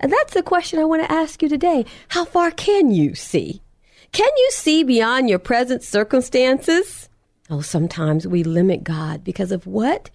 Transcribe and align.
And 0.00 0.12
that's 0.12 0.34
the 0.34 0.42
question 0.42 0.78
I 0.78 0.84
want 0.84 1.02
to 1.02 1.12
ask 1.12 1.42
you 1.42 1.48
today. 1.48 1.84
How 2.08 2.24
far 2.24 2.50
can 2.50 2.90
you 2.90 3.14
see? 3.14 3.62
Can 4.12 4.30
you 4.36 4.50
see 4.52 4.84
beyond 4.84 5.28
your 5.28 5.38
present 5.38 5.82
circumstances? 5.82 7.08
Oh, 7.50 7.60
sometimes 7.60 8.26
we 8.26 8.42
limit 8.42 8.84
God 8.84 9.24
because 9.24 9.52
of 9.52 9.66
what 9.66 10.10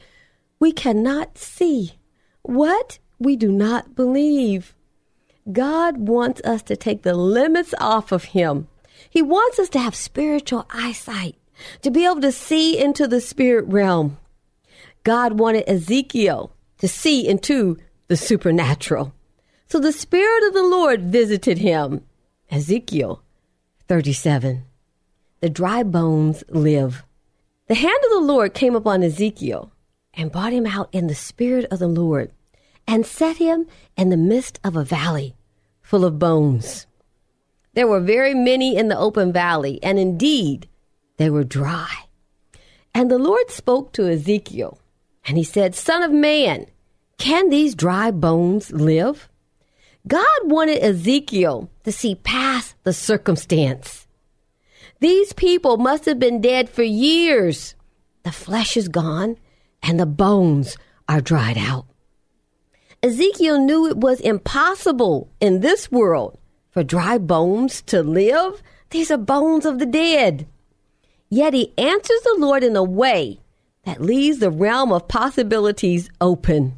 we 0.59 0.71
cannot 0.71 1.37
see, 1.37 1.93
what 2.43 2.99
we 3.19 3.35
do 3.35 3.51
not 3.51 3.95
believe. 3.95 4.75
God 5.51 5.97
wants 5.97 6.41
us 6.43 6.61
to 6.63 6.75
take 6.75 7.03
the 7.03 7.15
limits 7.15 7.73
off 7.79 8.11
of 8.11 8.25
Him. 8.25 8.67
He 9.09 9.21
wants 9.21 9.59
us 9.59 9.69
to 9.69 9.79
have 9.79 9.95
spiritual 9.95 10.65
eyesight, 10.69 11.35
to 11.81 11.91
be 11.91 12.05
able 12.05 12.21
to 12.21 12.31
see 12.31 12.81
into 12.81 13.07
the 13.07 13.19
spirit 13.19 13.65
realm. 13.67 14.17
God 15.03 15.39
wanted 15.39 15.67
Ezekiel 15.67 16.51
to 16.77 16.87
see 16.87 17.27
into 17.27 17.77
the 18.07 18.15
supernatural. 18.17 19.13
So 19.73 19.79
the 19.79 19.91
Spirit 19.91 20.47
of 20.47 20.53
the 20.53 20.61
Lord 20.61 21.01
visited 21.11 21.57
him. 21.57 22.03
Ezekiel 22.51 23.23
37. 23.87 24.65
The 25.39 25.49
dry 25.49 25.81
bones 25.81 26.43
live. 26.47 27.03
The 27.65 27.73
hand 27.73 27.97
of 28.03 28.11
the 28.11 28.19
Lord 28.19 28.53
came 28.53 28.75
upon 28.75 29.01
Ezekiel 29.01 29.71
and 30.13 30.31
brought 30.31 30.53
him 30.53 30.67
out 30.67 30.89
in 30.91 31.07
the 31.07 31.15
Spirit 31.15 31.65
of 31.71 31.79
the 31.79 31.87
Lord 31.87 32.31
and 32.87 33.03
set 33.03 33.37
him 33.37 33.65
in 33.97 34.09
the 34.09 34.15
midst 34.15 34.59
of 34.63 34.75
a 34.75 34.83
valley 34.83 35.35
full 35.81 36.05
of 36.05 36.19
bones. 36.19 36.85
There 37.73 37.87
were 37.87 37.99
very 37.99 38.35
many 38.35 38.77
in 38.77 38.89
the 38.89 38.99
open 38.99 39.33
valley, 39.33 39.79
and 39.81 39.97
indeed 39.97 40.69
they 41.17 41.31
were 41.31 41.43
dry. 41.43 41.91
And 42.93 43.09
the 43.09 43.17
Lord 43.17 43.49
spoke 43.49 43.91
to 43.93 44.07
Ezekiel, 44.07 44.77
and 45.25 45.35
he 45.35 45.43
said, 45.43 45.73
Son 45.73 46.03
of 46.03 46.11
man, 46.11 46.67
can 47.17 47.49
these 47.49 47.73
dry 47.73 48.11
bones 48.11 48.71
live? 48.71 49.29
God 50.07 50.39
wanted 50.43 50.83
Ezekiel 50.83 51.69
to 51.85 51.91
see 51.91 52.15
past 52.15 52.75
the 52.83 52.91
circumstance. 52.91 54.05
These 54.99 55.31
people 55.33 55.77
must 55.77 56.05
have 56.05 56.19
been 56.19 56.41
dead 56.41 56.69
for 56.69 56.83
years. 56.83 57.75
The 58.23 58.31
flesh 58.31 58.75
is 58.75 58.89
gone 58.89 59.37
and 59.81 59.99
the 59.99 60.05
bones 60.05 60.77
are 61.07 61.21
dried 61.21 61.57
out. 61.57 61.85
Ezekiel 63.01 63.59
knew 63.59 63.87
it 63.87 63.97
was 63.97 64.19
impossible 64.19 65.29
in 65.39 65.59
this 65.59 65.91
world 65.91 66.37
for 66.69 66.83
dry 66.83 67.17
bones 67.17 67.81
to 67.83 68.01
live. 68.01 68.61
These 68.89 69.11
are 69.11 69.17
bones 69.17 69.65
of 69.65 69.79
the 69.79 69.85
dead. 69.85 70.47
Yet 71.29 71.53
he 71.53 71.73
answers 71.77 72.21
the 72.23 72.35
Lord 72.37 72.63
in 72.63 72.75
a 72.75 72.83
way 72.83 73.39
that 73.85 74.01
leaves 74.01 74.39
the 74.39 74.51
realm 74.51 74.91
of 74.91 75.07
possibilities 75.07 76.09
open. 76.21 76.75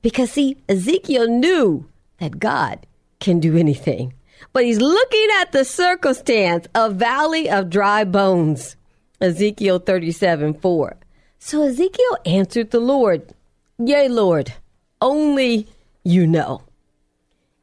Because 0.00 0.32
see, 0.32 0.56
Ezekiel 0.68 1.28
knew 1.28 1.86
that 2.22 2.38
God 2.38 2.86
can 3.18 3.40
do 3.40 3.56
anything. 3.56 4.14
But 4.52 4.64
he's 4.64 4.80
looking 4.80 5.26
at 5.40 5.50
the 5.50 5.64
circumstance 5.64 6.68
of 6.72 6.94
valley 6.94 7.50
of 7.50 7.68
dry 7.68 8.04
bones. 8.04 8.76
Ezekiel 9.20 9.80
37 9.80 10.54
4. 10.54 10.96
So 11.40 11.62
Ezekiel 11.64 12.18
answered 12.24 12.70
the 12.70 12.78
Lord, 12.78 13.34
Yea, 13.76 14.08
Lord, 14.08 14.54
only 15.00 15.66
you 16.04 16.24
know. 16.28 16.62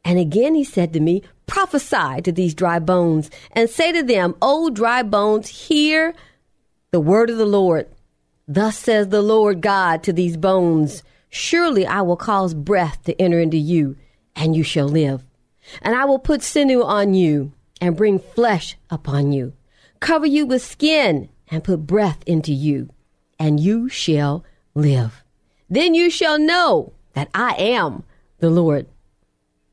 And 0.03 0.19
again 0.19 0.55
he 0.55 0.65
said 0.65 0.91
to 0.91 0.99
me, 0.99 1.23
Prophesy 1.47 2.21
to 2.23 2.31
these 2.33 2.53
dry 2.53 2.79
bones, 2.79 3.31
and 3.53 3.69
say 3.69 3.93
to 3.93 4.03
them, 4.03 4.35
O 4.41 4.69
dry 4.69 5.03
bones, 5.03 5.47
hear 5.47 6.13
the 6.91 6.99
word 6.99 7.29
of 7.29 7.37
the 7.37 7.45
Lord. 7.45 7.87
Thus 8.45 8.77
says 8.77 9.07
the 9.07 9.21
Lord 9.21 9.61
God 9.61 10.03
to 10.03 10.11
these 10.11 10.35
bones 10.35 11.01
Surely 11.29 11.85
I 11.87 12.01
will 12.01 12.17
cause 12.17 12.53
breath 12.53 13.03
to 13.03 13.21
enter 13.21 13.39
into 13.39 13.57
you 13.57 13.95
and 14.39 14.55
you 14.55 14.63
shall 14.63 14.87
live. 14.87 15.23
And 15.81 15.93
I 15.93 16.05
will 16.05 16.17
put 16.17 16.41
sinew 16.41 16.81
on 16.81 17.13
you 17.13 17.51
and 17.79 17.95
bring 17.95 18.17
flesh 18.17 18.77
upon 18.89 19.31
you, 19.31 19.53
cover 19.99 20.25
you 20.25 20.45
with 20.45 20.63
skin 20.63 21.29
and 21.51 21.63
put 21.63 21.85
breath 21.85 22.23
into 22.25 22.53
you, 22.53 22.89
and 23.37 23.59
you 23.59 23.89
shall 23.89 24.43
live. 24.73 25.23
Then 25.69 25.93
you 25.93 26.09
shall 26.09 26.39
know 26.39 26.93
that 27.13 27.29
I 27.35 27.53
am 27.55 28.03
the 28.39 28.49
Lord. 28.49 28.87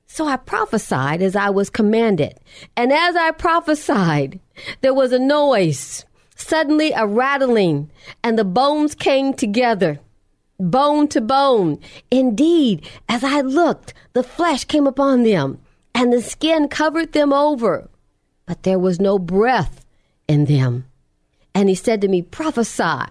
So 0.06 0.26
I 0.26 0.36
prophesied 0.36 1.22
as 1.22 1.36
I 1.36 1.50
was 1.50 1.70
commanded. 1.70 2.38
And 2.76 2.92
as 2.92 3.16
I 3.16 3.30
prophesied, 3.30 4.40
there 4.80 4.94
was 4.94 5.12
a 5.12 5.18
noise, 5.18 6.04
suddenly 6.34 6.92
a 6.92 7.06
rattling, 7.06 7.90
and 8.22 8.38
the 8.38 8.44
bones 8.44 8.94
came 8.94 9.32
together 9.32 10.00
bone 10.58 11.08
to 11.08 11.20
bone. 11.20 11.78
Indeed, 12.10 12.88
as 13.08 13.24
I 13.24 13.40
looked, 13.40 13.94
the 14.12 14.22
flesh 14.22 14.64
came 14.64 14.86
upon 14.86 15.22
them, 15.22 15.58
and 15.94 16.12
the 16.12 16.22
skin 16.22 16.68
covered 16.68 17.12
them 17.12 17.32
over, 17.32 17.88
but 18.46 18.62
there 18.62 18.78
was 18.78 19.00
no 19.00 19.18
breath 19.18 19.84
in 20.28 20.46
them. 20.46 20.86
And 21.54 21.68
he 21.68 21.74
said 21.74 22.00
to 22.02 22.08
me, 22.08 22.22
Prophesy 22.22 23.06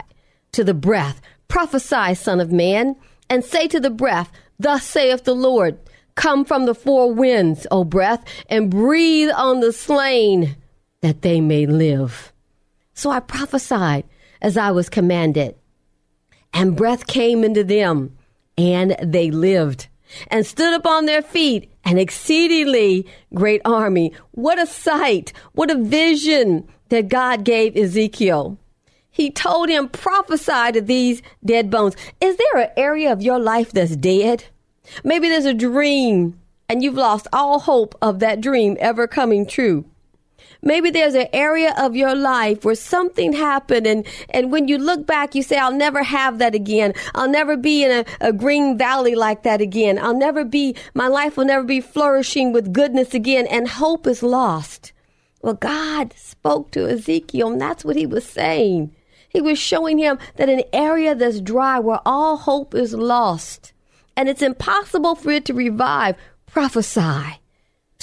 to 0.52 0.64
the 0.64 0.74
breath, 0.74 1.22
prophesy, 1.48 2.16
Son 2.16 2.40
of 2.40 2.52
Man, 2.52 2.96
and 3.30 3.44
say 3.44 3.68
to 3.68 3.80
the 3.80 3.90
breath, 3.90 4.32
Thus 4.60 4.84
saith 4.86 5.24
the 5.24 5.36
Lord, 5.36 5.78
Come 6.16 6.46
from 6.46 6.66
the 6.66 6.76
four 6.76 7.12
winds, 7.12 7.68
O 7.72 7.84
breath, 7.84 8.24
and 8.50 8.72
breathe 8.72 9.32
on 9.36 9.60
the 9.60 9.74
slain, 9.74 10.56
that 11.02 11.24
they 11.24 11.42
may 11.42 11.66
live. 11.66 12.32
So 12.94 13.10
I 13.10 13.20
prophesied 13.20 14.06
as 14.42 14.56
I 14.58 14.72
was 14.72 14.90
commanded 14.90 15.56
and 16.56 16.76
breath 16.76 17.06
came 17.06 17.44
into 17.44 17.64
them, 17.64 18.18
and 18.58 18.96
they 19.04 19.30
lived 19.30 19.88
and 20.30 20.46
stood 20.46 20.74
upon 20.74 21.06
their 21.06 21.22
feet, 21.22 21.70
an 21.84 21.98
exceedingly 21.98 23.06
great 23.34 23.62
army. 23.66 24.14
What 24.32 24.58
a 24.58 24.66
sight! 24.66 25.34
What 25.52 25.70
a 25.70 25.76
vision 25.76 26.68
that 26.90 27.10
God 27.10 27.44
gave 27.44 27.76
Ezekiel. 27.76 28.58
He 29.12 29.32
told 29.32 29.70
him, 29.70 29.90
prophesy 29.90 30.72
to 30.74 30.82
these 30.82 31.22
dead 31.44 31.70
bones. 31.70 31.96
Is 32.22 32.38
there 32.38 32.64
an 32.64 32.72
area 32.78 33.12
of 33.12 33.22
your 33.22 33.40
life 33.40 33.72
that's 33.72 33.96
dead? 33.96 34.46
Maybe 35.04 35.30
there's 35.30 35.46
a 35.46 35.54
dream 35.54 36.40
and 36.68 36.84
you've 36.84 36.96
lost 36.96 37.28
all 37.32 37.60
hope 37.60 37.96
of 38.02 38.20
that 38.20 38.42
dream 38.42 38.76
ever 38.80 39.08
coming 39.08 39.46
true. 39.46 39.86
Maybe 40.62 40.90
there's 40.90 41.14
an 41.14 41.28
area 41.32 41.74
of 41.78 41.96
your 41.96 42.16
life 42.16 42.66
where 42.66 42.76
something 42.76 43.34
happened 43.34 43.86
and, 43.86 44.06
and 44.30 44.52
when 44.52 44.68
you 44.68 44.78
look 44.78 45.06
back, 45.06 45.36
you 45.36 45.44
say, 45.44 45.58
I'll 45.58 45.72
never 45.72 46.04
have 46.04 46.40
that 46.40 46.56
again. 46.56 46.94
I'll 47.14 47.30
never 47.30 47.56
be 47.56 47.84
in 47.84 47.92
a, 47.92 48.06
a 48.20 48.34
green 48.34 48.78
valley 48.78 49.16
like 49.16 49.44
that 49.44 49.62
again. 49.62 50.00
I'll 50.00 50.18
never 50.18 50.44
be, 50.44 50.76
my 50.94 51.08
life 51.08 51.38
will 51.38 51.46
never 51.46 51.64
be 51.64 51.82
flourishing 51.82 52.52
with 52.52 52.74
goodness 52.74 53.14
again 53.14 53.48
and 53.48 53.68
hope 53.68 54.08
is 54.08 54.24
lost. 54.24 54.92
Well, 55.42 55.54
God 55.54 56.14
spoke 56.18 56.72
to 56.72 56.88
Ezekiel 56.90 57.52
and 57.52 57.62
that's 57.62 57.86
what 57.86 57.96
he 57.96 58.06
was 58.06 58.26
saying. 58.26 58.96
He 59.30 59.42
was 59.42 59.60
showing 59.60 59.98
him 59.98 60.18
that 60.38 60.50
an 60.50 60.64
area 60.74 61.14
that's 61.14 61.42
dry 61.42 61.78
where 61.80 62.00
all 62.06 62.38
hope 62.38 62.74
is 62.74 62.94
lost 62.94 63.74
and 64.18 64.30
it's 64.30 64.42
impossible 64.42 65.16
for 65.16 65.32
it 65.32 65.46
to 65.46 65.54
revive, 65.54 66.16
prophesy 66.48 67.40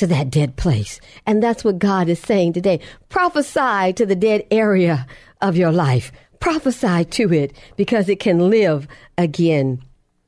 to 0.02 0.06
that 0.08 0.30
dead 0.30 0.56
place. 0.56 1.00
And 1.26 1.40
that's 1.40 1.62
what 1.62 1.78
God 1.78 2.08
is 2.08 2.18
saying 2.18 2.54
today. 2.54 2.80
Prophesy 3.08 3.92
to 3.92 4.04
the 4.04 4.16
dead 4.16 4.44
area 4.50 5.06
of 5.40 5.56
your 5.56 5.70
life. 5.70 6.10
Prophesy 6.40 7.04
to 7.04 7.32
it 7.32 7.56
because 7.76 8.08
it 8.08 8.18
can 8.18 8.50
live 8.50 8.88
again. 9.16 9.80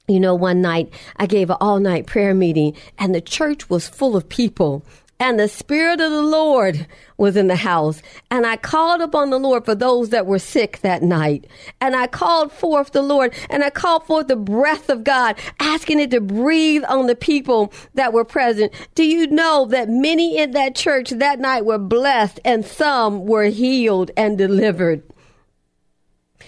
You 0.06 0.20
know, 0.20 0.36
one 0.36 0.62
night 0.62 0.92
I 1.16 1.26
gave 1.26 1.50
an 1.50 1.56
all 1.60 1.80
night 1.80 2.06
prayer 2.06 2.34
meeting 2.34 2.76
and 3.00 3.12
the 3.12 3.20
church 3.20 3.68
was 3.68 3.88
full 3.88 4.16
of 4.16 4.28
people 4.28 4.86
and 5.20 5.38
the 5.38 5.48
Spirit 5.48 6.00
of 6.00 6.10
the 6.10 6.22
Lord 6.22 6.86
was 7.16 7.36
in 7.36 7.46
the 7.46 7.56
house. 7.56 8.02
And 8.30 8.46
I 8.46 8.56
called 8.56 9.00
upon 9.00 9.30
the 9.30 9.38
Lord 9.38 9.64
for 9.64 9.74
those 9.74 10.10
that 10.10 10.26
were 10.26 10.38
sick 10.38 10.80
that 10.80 11.02
night. 11.02 11.46
And 11.80 11.94
I 11.94 12.06
called 12.06 12.52
forth 12.52 12.92
the 12.92 13.02
Lord 13.02 13.32
and 13.48 13.62
I 13.62 13.70
called 13.70 14.04
forth 14.06 14.26
the 14.26 14.36
breath 14.36 14.88
of 14.88 15.04
God, 15.04 15.38
asking 15.60 16.00
it 16.00 16.10
to 16.10 16.20
breathe 16.20 16.84
on 16.88 17.06
the 17.06 17.14
people 17.14 17.72
that 17.94 18.12
were 18.12 18.24
present. 18.24 18.72
Do 18.94 19.04
you 19.04 19.26
know 19.28 19.66
that 19.66 19.88
many 19.88 20.36
in 20.38 20.50
that 20.52 20.74
church 20.74 21.10
that 21.10 21.38
night 21.38 21.64
were 21.64 21.78
blessed 21.78 22.40
and 22.44 22.64
some 22.64 23.24
were 23.24 23.44
healed 23.44 24.10
and 24.16 24.36
delivered? 24.36 25.02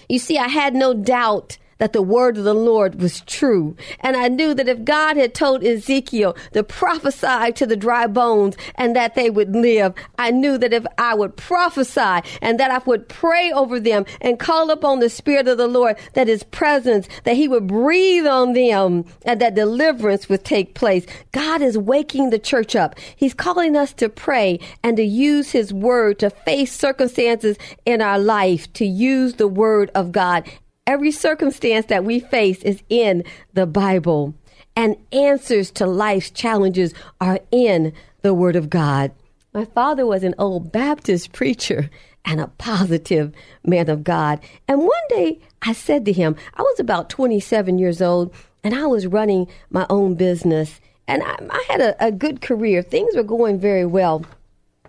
You 0.09 0.19
see, 0.19 0.37
I 0.37 0.47
had 0.47 0.73
no 0.73 0.93
doubt 0.93 1.57
that 1.77 1.93
the 1.93 2.01
word 2.01 2.37
of 2.37 2.43
the 2.43 2.53
Lord 2.53 3.01
was 3.01 3.21
true. 3.21 3.75
And 3.99 4.15
I 4.15 4.27
knew 4.27 4.53
that 4.53 4.67
if 4.67 4.83
God 4.83 5.17
had 5.17 5.33
told 5.33 5.63
Ezekiel 5.63 6.35
to 6.53 6.63
prophesy 6.63 7.51
to 7.53 7.65
the 7.65 7.75
dry 7.77 8.07
bones 8.07 8.55
and 8.75 8.95
that 8.95 9.15
they 9.15 9.29
would 9.29 9.55
live, 9.55 9.93
I 10.17 10.31
knew 10.31 10.57
that 10.57 10.73
if 10.73 10.85
I 10.97 11.13
would 11.13 11.35
prophesy 11.35 12.21
and 12.41 12.59
that 12.59 12.71
I 12.71 12.79
would 12.85 13.07
pray 13.09 13.51
over 13.51 13.79
them 13.79 14.05
and 14.21 14.39
call 14.39 14.71
upon 14.71 14.99
the 14.99 15.09
Spirit 15.09 15.47
of 15.47 15.57
the 15.57 15.67
Lord, 15.67 15.97
that 16.13 16.27
His 16.27 16.43
presence, 16.43 17.07
that 17.23 17.35
He 17.35 17.47
would 17.47 17.67
breathe 17.67 18.27
on 18.27 18.53
them 18.53 19.05
and 19.23 19.41
that 19.41 19.55
deliverance 19.55 20.29
would 20.29 20.43
take 20.43 20.73
place. 20.73 21.05
God 21.31 21.61
is 21.61 21.77
waking 21.77 22.29
the 22.29 22.39
church 22.39 22.75
up. 22.75 22.97
He's 23.15 23.33
calling 23.33 23.75
us 23.75 23.93
to 23.93 24.09
pray 24.09 24.59
and 24.83 24.97
to 24.97 25.03
use 25.03 25.51
His 25.51 25.73
word 25.73 26.19
to 26.19 26.29
face 26.29 26.73
circumstances 26.73 27.57
in 27.85 28.01
our 28.01 28.19
life, 28.19 28.71
to 28.73 28.85
use 28.85 29.33
the 29.33 29.47
word 29.47 29.91
of 29.93 30.11
God 30.11 30.43
Every 30.87 31.11
circumstance 31.11 31.87
that 31.87 32.05
we 32.05 32.21
face 32.21 32.63
is 32.63 32.81
in 32.87 33.25
the 33.53 33.67
Bible, 33.67 34.33
and 34.73 34.95
answers 35.11 35.69
to 35.71 35.85
life's 35.85 36.31
challenges 36.31 36.93
are 37.19 37.41
in 37.51 37.91
the 38.21 38.33
Word 38.33 38.55
of 38.55 38.69
God. 38.69 39.11
My 39.53 39.65
father 39.65 40.05
was 40.05 40.23
an 40.23 40.33
old 40.39 40.71
Baptist 40.71 41.33
preacher 41.33 41.89
and 42.23 42.39
a 42.39 42.47
positive 42.57 43.33
man 43.65 43.89
of 43.89 44.05
God. 44.05 44.39
And 44.69 44.79
one 44.79 45.07
day 45.09 45.39
I 45.61 45.73
said 45.73 46.05
to 46.05 46.13
him, 46.13 46.37
I 46.53 46.61
was 46.61 46.79
about 46.79 47.09
27 47.09 47.79
years 47.79 48.01
old 48.01 48.33
and 48.63 48.73
I 48.73 48.85
was 48.85 49.07
running 49.07 49.47
my 49.69 49.85
own 49.89 50.15
business 50.15 50.79
and 51.07 51.21
I, 51.23 51.35
I 51.49 51.65
had 51.67 51.81
a, 51.81 52.05
a 52.05 52.11
good 52.11 52.41
career. 52.41 52.81
Things 52.81 53.15
were 53.15 53.23
going 53.23 53.59
very 53.59 53.85
well. 53.85 54.25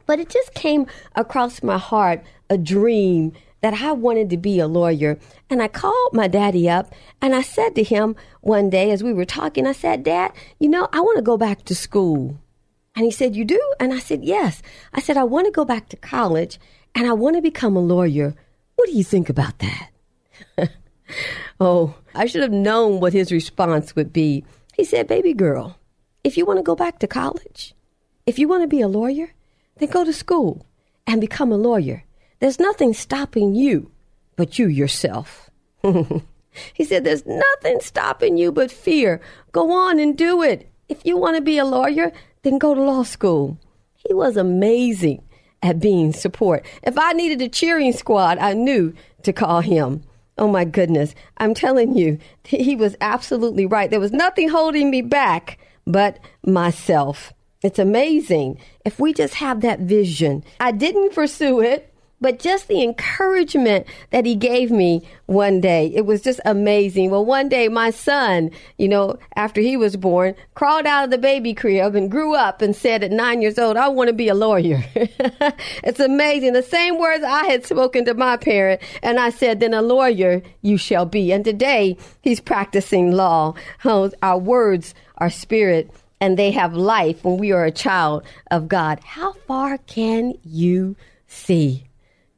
But 0.07 0.21
it 0.21 0.29
just 0.29 0.55
came 0.55 0.87
across 1.15 1.63
my 1.63 1.79
heart 1.79 2.23
a 2.51 2.59
dream 2.59 3.33
that 3.61 3.75
I 3.75 3.93
wanted 3.93 4.31
to 4.31 4.37
be 4.37 4.61
a 4.61 4.67
lawyer. 4.67 5.19
And 5.51 5.63
I 5.63 5.69
called 5.69 6.13
my 6.13 6.29
daddy 6.29 6.69
up 6.69 6.95
and 7.21 7.35
I 7.35 7.43
said 7.43 7.75
to 7.75 7.83
him 7.83 8.17
one 8.41 8.71
day 8.71 8.91
as 8.91 9.03
we 9.03 9.13
were 9.13 9.25
talking, 9.25 9.67
I 9.67 9.73
said, 9.73 10.05
Dad, 10.05 10.33
you 10.59 10.69
know, 10.69 10.89
I 10.93 11.01
want 11.01 11.17
to 11.17 11.23
go 11.23 11.37
back 11.37 11.65
to 11.65 11.75
school. 11.75 12.39
And 12.95 13.05
he 13.05 13.11
said, 13.11 13.37
You 13.37 13.45
do? 13.45 13.61
And 13.79 13.93
I 13.93 13.99
said, 13.99 14.25
Yes. 14.25 14.63
I 14.93 15.01
said, 15.01 15.17
I 15.17 15.25
want 15.25 15.47
to 15.47 15.53
go 15.53 15.65
back 15.65 15.89
to 15.89 15.97
college 15.97 16.59
and 16.95 17.07
I 17.07 17.13
want 17.13 17.37
to 17.37 17.43
become 17.43 17.77
a 17.77 17.81
lawyer. 17.81 18.35
What 18.77 18.89
do 18.89 18.97
you 18.97 19.05
think 19.05 19.29
about 19.29 19.59
that? 19.59 19.91
oh, 21.61 21.95
I 22.15 22.27
should 22.27 22.43
have 22.43 22.53
known 22.53 23.01
what 23.01 23.13
his 23.13 23.33
response 23.33 23.95
would 23.97 24.13
be. 24.13 24.45
He 24.77 24.85
said, 24.85 25.07
Baby 25.07 25.35
girl, 25.35 25.79
if 26.25 26.37
you 26.37 26.45
want 26.45 26.59
to 26.59 26.63
go 26.63 26.77
back 26.77 26.99
to 27.01 27.07
college, 27.07 27.75
if 28.27 28.39
you 28.39 28.49
want 28.49 28.63
to 28.63 28.69
be 28.69 28.81
a 28.81 28.89
lawyer, 28.89 29.35
then 29.77 29.91
go 29.91 30.05
to 30.05 30.13
school 30.13 30.67
and 31.07 31.21
become 31.21 31.51
a 31.51 31.57
lawyer. 31.57 32.05
There's 32.41 32.61
nothing 32.61 32.95
stopping 32.95 33.55
you 33.55 33.91
but 34.37 34.59
you 34.59 34.69
yourself. 34.69 35.51
he 35.83 36.85
said, 36.85 37.05
There's 37.05 37.27
nothing 37.27 37.81
stopping 37.81 38.37
you 38.37 38.53
but 38.53 38.71
fear. 38.71 39.21
Go 39.53 39.73
on 39.73 39.99
and 39.99 40.17
do 40.17 40.43
it. 40.43 40.71
If 40.89 41.05
you 41.05 41.17
want 41.17 41.37
to 41.37 41.43
be 41.43 41.59
a 41.59 41.65
lawyer, 41.65 42.13
then 42.43 42.59
go 42.59 42.75
to 42.75 42.81
law 42.81 43.03
school. 43.03 43.59
He 43.95 44.15
was 44.15 44.37
amazing 44.37 45.23
at 45.63 45.81
being 45.81 46.13
support. 46.13 46.65
If 46.83 46.97
I 46.97 47.13
needed 47.13 47.43
a 47.43 47.49
cheering 47.49 47.93
squad, 47.93 48.39
I 48.39 48.55
knew 48.55 48.95
to 49.25 49.33
call 49.33 49.61
him. 49.61 50.05
Oh 50.39 50.47
my 50.47 50.65
goodness. 50.65 51.15
I'm 51.39 51.53
telling 51.53 51.97
you, 51.97 52.19
he 52.45 52.77
was 52.77 52.97
absolutely 53.01 53.67
right. 53.67 53.91
There 53.91 53.99
was 53.99 54.13
nothing 54.13 54.49
holding 54.49 54.89
me 54.91 55.03
back 55.03 55.59
but 55.85 56.21
myself. 56.47 57.33
It's 57.63 57.81
amazing 57.81 58.61
if 58.85 59.01
we 59.01 59.13
just 59.13 59.35
have 59.35 59.63
that 59.63 59.81
vision. 59.81 60.45
I 60.61 60.71
didn't 60.71 61.13
pursue 61.13 61.61
it 61.61 61.93
but 62.21 62.39
just 62.39 62.69
the 62.69 62.83
encouragement 62.83 63.87
that 64.11 64.27
he 64.27 64.35
gave 64.35 64.71
me 64.71 65.03
one 65.27 65.61
day, 65.61 65.93
it 65.95 66.05
was 66.05 66.23
just 66.23 66.41
amazing. 66.45 67.11
Well, 67.11 67.25
one 67.25 67.49
day 67.49 67.69
my 67.69 67.91
son, 67.91 68.51
you 68.77 68.89
know, 68.89 69.19
after 69.37 69.61
he 69.61 69.77
was 69.77 69.97
born, 69.97 70.35
crawled 70.55 70.87
out 70.87 71.05
of 71.05 71.11
the 71.11 71.19
baby 71.19 71.55
crib 71.55 71.95
and 71.95 72.11
grew 72.11 72.35
up 72.35 72.61
and 72.61 72.75
said 72.75 73.05
at 73.05 73.13
nine 73.13 73.41
years 73.41 73.59
old, 73.59 73.77
I 73.77 73.89
want 73.89 74.09
to 74.09 74.15
be 74.15 74.29
a 74.29 74.35
lawyer. 74.35 74.83
it's 74.95 76.01
amazing. 76.01 76.55
The 76.55 76.63
same 76.63 76.99
words 76.99 77.23
I 77.23 77.45
had 77.47 77.65
spoken 77.65 78.05
to 78.07 78.15
my 78.15 78.37
parent, 78.37 78.83
and 79.03 79.19
I 79.21 79.31
said, 79.31 79.61
then 79.61 79.75
a 79.75 79.83
lawyer 79.83 80.43
you 80.63 80.77
shall 80.77 81.07
be. 81.07 81.33
And 81.33 81.45
today 81.45 81.97
he's 82.23 82.41
practicing 82.41 83.13
law. 83.13 83.55
Our 83.85 84.39
words 84.39 84.95
are 85.19 85.31
spirit 85.31 85.91
and 86.21 86.37
they 86.37 86.51
have 86.51 86.75
life 86.75 87.25
when 87.25 87.39
we 87.39 87.53
are 87.53 87.65
a 87.65 87.71
child 87.71 88.25
of 88.51 88.69
God. 88.69 89.01
How 89.05 89.35
far 89.47 89.79
can 89.79 90.35
you 90.45 90.97
see? 91.27 91.88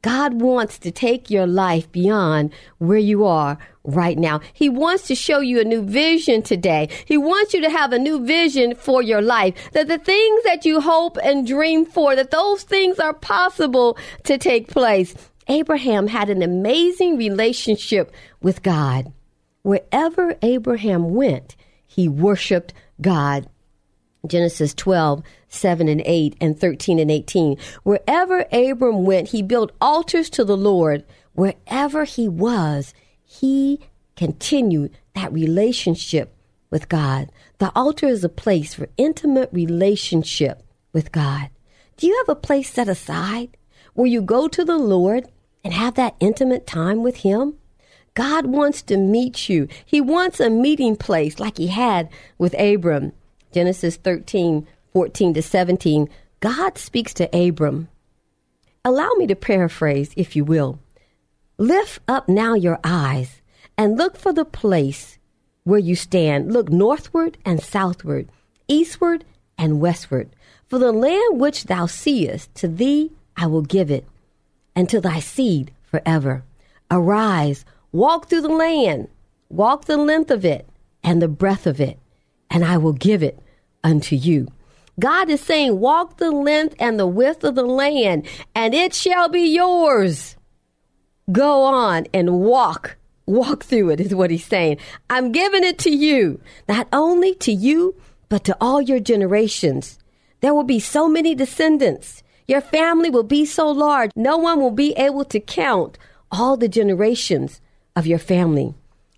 God 0.01 0.41
wants 0.41 0.79
to 0.79 0.91
take 0.91 1.29
your 1.29 1.45
life 1.45 1.91
beyond 1.91 2.53
where 2.79 2.97
you 2.97 3.25
are 3.25 3.57
right 3.83 4.17
now. 4.17 4.41
He 4.53 4.69
wants 4.69 5.07
to 5.07 5.15
show 5.15 5.39
you 5.39 5.59
a 5.59 5.63
new 5.63 5.83
vision 5.83 6.41
today. 6.41 6.89
He 7.05 7.17
wants 7.17 7.53
you 7.53 7.61
to 7.61 7.69
have 7.69 7.93
a 7.93 7.99
new 7.99 8.25
vision 8.25 8.75
for 8.75 9.01
your 9.01 9.21
life. 9.21 9.71
That 9.73 9.87
the 9.87 9.99
things 9.99 10.43
that 10.43 10.65
you 10.65 10.81
hope 10.81 11.17
and 11.23 11.45
dream 11.45 11.85
for, 11.85 12.15
that 12.15 12.31
those 12.31 12.63
things 12.63 12.99
are 12.99 13.13
possible 13.13 13.97
to 14.23 14.37
take 14.37 14.67
place. 14.67 15.13
Abraham 15.47 16.07
had 16.07 16.29
an 16.29 16.41
amazing 16.41 17.17
relationship 17.17 18.11
with 18.41 18.63
God. 18.63 19.11
Wherever 19.63 20.35
Abraham 20.41 21.13
went, 21.13 21.55
he 21.85 22.07
worshiped 22.07 22.73
God. 23.01 23.47
Genesis 24.25 24.73
12, 24.75 25.23
7 25.51 25.87
and 25.87 26.01
8, 26.05 26.35
and 26.41 26.59
13 26.59 26.97
and 26.97 27.11
18. 27.11 27.57
Wherever 27.83 28.45
Abram 28.51 29.05
went, 29.05 29.29
he 29.29 29.43
built 29.43 29.71
altars 29.79 30.29
to 30.31 30.43
the 30.43 30.57
Lord. 30.57 31.03
Wherever 31.33 32.05
he 32.05 32.27
was, 32.27 32.93
he 33.23 33.79
continued 34.15 34.91
that 35.13 35.31
relationship 35.31 36.33
with 36.69 36.89
God. 36.89 37.29
The 37.59 37.71
altar 37.75 38.07
is 38.07 38.23
a 38.23 38.29
place 38.29 38.73
for 38.73 38.87
intimate 38.97 39.49
relationship 39.51 40.63
with 40.93 41.11
God. 41.11 41.49
Do 41.97 42.07
you 42.07 42.17
have 42.17 42.29
a 42.29 42.39
place 42.39 42.71
set 42.71 42.87
aside 42.87 43.57
where 43.93 44.07
you 44.07 44.21
go 44.21 44.47
to 44.47 44.63
the 44.63 44.77
Lord 44.77 45.27
and 45.63 45.73
have 45.73 45.95
that 45.95 46.15
intimate 46.19 46.65
time 46.65 47.03
with 47.03 47.17
Him? 47.17 47.55
God 48.13 48.45
wants 48.47 48.81
to 48.83 48.97
meet 48.97 49.49
you. 49.49 49.67
He 49.85 50.01
wants 50.01 50.39
a 50.39 50.49
meeting 50.49 50.95
place 50.95 51.39
like 51.39 51.57
He 51.57 51.67
had 51.67 52.09
with 52.37 52.59
Abram. 52.59 53.13
Genesis 53.53 53.97
13, 53.97 54.65
14 54.93 55.33
to 55.35 55.41
17, 55.41 56.09
God 56.39 56.77
speaks 56.77 57.13
to 57.15 57.29
Abram. 57.35 57.87
Allow 58.83 59.09
me 59.17 59.27
to 59.27 59.35
paraphrase, 59.35 60.11
if 60.15 60.35
you 60.35 60.43
will. 60.43 60.79
Lift 61.57 61.99
up 62.07 62.27
now 62.27 62.55
your 62.55 62.79
eyes 62.83 63.41
and 63.77 63.97
look 63.97 64.17
for 64.17 64.33
the 64.33 64.45
place 64.45 65.19
where 65.63 65.79
you 65.79 65.95
stand. 65.95 66.51
Look 66.51 66.69
northward 66.69 67.37
and 67.45 67.61
southward, 67.61 68.29
eastward 68.67 69.23
and 69.57 69.79
westward. 69.79 70.29
For 70.67 70.79
the 70.79 70.91
land 70.91 71.39
which 71.39 71.65
thou 71.65 71.85
seest, 71.85 72.53
to 72.55 72.67
thee 72.67 73.11
I 73.37 73.47
will 73.47 73.61
give 73.61 73.91
it, 73.91 74.05
and 74.75 74.89
to 74.89 74.99
thy 74.99 75.19
seed 75.19 75.71
forever. 75.83 76.43
Arise, 76.89 77.65
walk 77.91 78.27
through 78.27 78.41
the 78.41 78.49
land, 78.49 79.07
walk 79.49 79.85
the 79.85 79.97
length 79.97 80.31
of 80.31 80.45
it 80.45 80.67
and 81.03 81.21
the 81.21 81.27
breadth 81.27 81.67
of 81.67 81.79
it, 81.79 81.99
and 82.49 82.65
I 82.65 82.77
will 82.77 82.93
give 82.93 83.21
it 83.21 83.39
unto 83.83 84.15
you. 84.15 84.47
God 85.01 85.29
is 85.29 85.41
saying, 85.41 85.79
walk 85.79 86.17
the 86.17 86.31
length 86.31 86.75
and 86.79 86.99
the 86.99 87.07
width 87.07 87.43
of 87.43 87.55
the 87.55 87.65
land, 87.65 88.27
and 88.55 88.73
it 88.73 88.93
shall 88.93 89.27
be 89.27 89.41
yours. 89.41 90.37
Go 91.31 91.63
on 91.63 92.05
and 92.13 92.39
walk. 92.39 92.97
Walk 93.25 93.63
through 93.63 93.89
it, 93.89 93.99
is 93.99 94.13
what 94.13 94.29
he's 94.29 94.45
saying. 94.45 94.77
I'm 95.09 95.31
giving 95.31 95.63
it 95.63 95.79
to 95.79 95.89
you, 95.89 96.39
not 96.69 96.87
only 96.93 97.33
to 97.35 97.51
you, 97.51 97.95
but 98.29 98.43
to 98.45 98.55
all 98.61 98.81
your 98.81 98.99
generations. 98.99 99.97
There 100.41 100.53
will 100.53 100.63
be 100.63 100.79
so 100.79 101.07
many 101.07 101.33
descendants. 101.33 102.23
Your 102.47 102.61
family 102.61 103.09
will 103.09 103.23
be 103.23 103.45
so 103.45 103.69
large, 103.71 104.11
no 104.15 104.37
one 104.37 104.59
will 104.59 104.71
be 104.71 104.93
able 104.93 105.25
to 105.25 105.39
count 105.39 105.97
all 106.31 106.57
the 106.57 106.67
generations 106.67 107.59
of 107.95 108.05
your 108.05 108.19
family. 108.19 108.73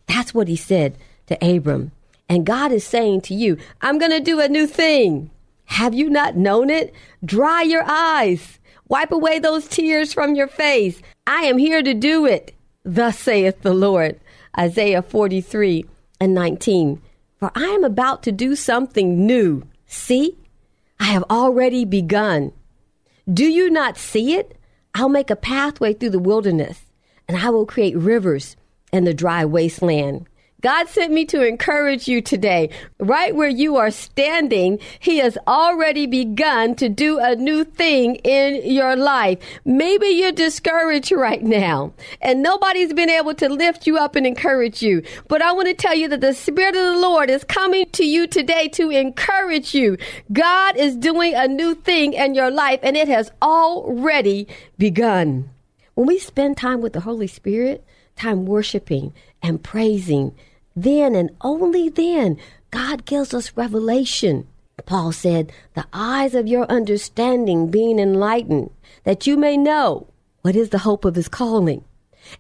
That's 0.08 0.34
what 0.34 0.48
he 0.48 0.56
said 0.56 0.98
to 1.28 1.38
Abram. 1.44 1.92
And 2.30 2.46
God 2.46 2.72
is 2.72 2.86
saying 2.86 3.22
to 3.22 3.34
you, 3.34 3.58
I'm 3.82 4.00
going 4.00 4.12
to 4.12 4.20
do 4.20 4.40
a 4.40 4.48
new 4.48 4.68
thing. 4.68 5.30
Have 5.66 5.94
you 5.94 6.10
not 6.10 6.36
known 6.36 6.70
it? 6.70 6.94
Dry 7.24 7.62
your 7.62 7.84
eyes. 7.86 8.60
Wipe 8.88 9.12
away 9.12 9.40
those 9.40 9.68
tears 9.68 10.14
from 10.14 10.36
your 10.36 10.48
face. 10.48 11.02
I 11.26 11.44
am 11.44 11.58
here 11.58 11.82
to 11.82 11.94
do 11.94 12.26
it. 12.26 12.54
Thus 12.84 13.18
saith 13.18 13.62
the 13.62 13.74
Lord. 13.74 14.20
Isaiah 14.58 15.02
43 15.02 15.86
and 16.20 16.34
19. 16.34 17.02
For 17.40 17.52
I 17.56 17.66
am 17.66 17.84
about 17.84 18.24
to 18.24 18.32
do 18.32 18.56
something 18.56 19.26
new. 19.26 19.64
See, 19.88 20.38
I 21.00 21.06
have 21.06 21.24
already 21.30 21.86
begun. 21.86 22.52
Do 23.32 23.46
you 23.46 23.70
not 23.70 23.98
see 23.98 24.36
it? 24.36 24.58
I'll 24.94 25.10
make 25.10 25.30
a 25.30 25.36
pathway 25.36 25.94
through 25.94 26.12
the 26.12 26.20
wilderness, 26.20 26.82
and 27.28 27.38
I 27.38 27.50
will 27.50 27.66
create 27.66 27.98
rivers 27.98 28.56
in 28.92 29.06
the 29.06 29.14
dry 29.14 29.44
wasteland. 29.44 30.28
God 30.64 30.88
sent 30.88 31.12
me 31.12 31.26
to 31.26 31.46
encourage 31.46 32.08
you 32.08 32.22
today. 32.22 32.70
Right 32.98 33.36
where 33.36 33.50
you 33.50 33.76
are 33.76 33.92
standing, 33.92 34.80
He 34.98 35.18
has 35.18 35.38
already 35.46 36.08
begun 36.08 36.76
to 36.76 36.88
do 36.88 37.20
a 37.20 37.36
new 37.36 37.66
thing 37.66 38.16
in 38.24 38.72
your 38.72 38.96
life. 38.96 39.40
Maybe 39.66 40.08
you're 40.08 40.32
discouraged 40.32 41.12
right 41.12 41.44
now 41.44 41.92
and 42.22 42.42
nobody's 42.42 42.94
been 42.94 43.10
able 43.10 43.34
to 43.36 43.50
lift 43.50 43.86
you 43.86 43.98
up 43.98 44.16
and 44.16 44.26
encourage 44.26 44.82
you. 44.82 45.04
But 45.28 45.42
I 45.42 45.52
want 45.52 45.68
to 45.68 45.74
tell 45.74 45.96
you 45.96 46.08
that 46.08 46.22
the 46.22 46.34
Spirit 46.34 46.78
of 46.78 46.94
the 46.94 47.00
Lord 47.02 47.30
is 47.30 47.44
coming 47.44 47.90
to 47.92 48.06
you 48.06 48.26
today 48.26 48.70
to 48.70 48.90
encourage 48.90 49.76
you. 49.76 49.98
God 50.32 50.78
is 50.78 50.96
doing 50.96 51.34
a 51.36 51.46
new 51.46 51.76
thing 51.76 52.14
in 52.14 52.36
your 52.36 52.50
life 52.50 52.80
and 52.84 52.96
it 52.96 53.10
has 53.10 53.30
already 53.42 54.48
begun. 54.78 55.50
When 55.96 56.08
we 56.08 56.20
spend 56.20 56.56
time 56.56 56.80
with 56.80 56.94
the 56.94 57.02
Holy 57.02 57.28
Spirit, 57.28 57.84
time 58.16 58.46
worshiping 58.46 59.14
and 59.42 59.62
praising, 59.62 60.34
then 60.76 61.16
and 61.16 61.32
only 61.42 61.90
then 61.90 62.38
God 62.72 63.06
gives 63.06 63.34
us 63.34 63.56
revelation. 63.56 64.48
Paul 64.86 65.12
said, 65.12 65.52
The 65.76 65.86
eyes 65.94 66.34
of 66.34 66.48
your 66.48 66.66
understanding 66.66 67.70
being 67.70 68.00
enlightened, 68.00 68.72
that 69.04 69.28
you 69.28 69.38
may 69.38 69.56
know 69.56 70.08
what 70.42 70.56
is 70.56 70.70
the 70.70 70.80
hope 70.80 71.06
of 71.06 71.16
his 71.16 71.28
calling 71.28 71.84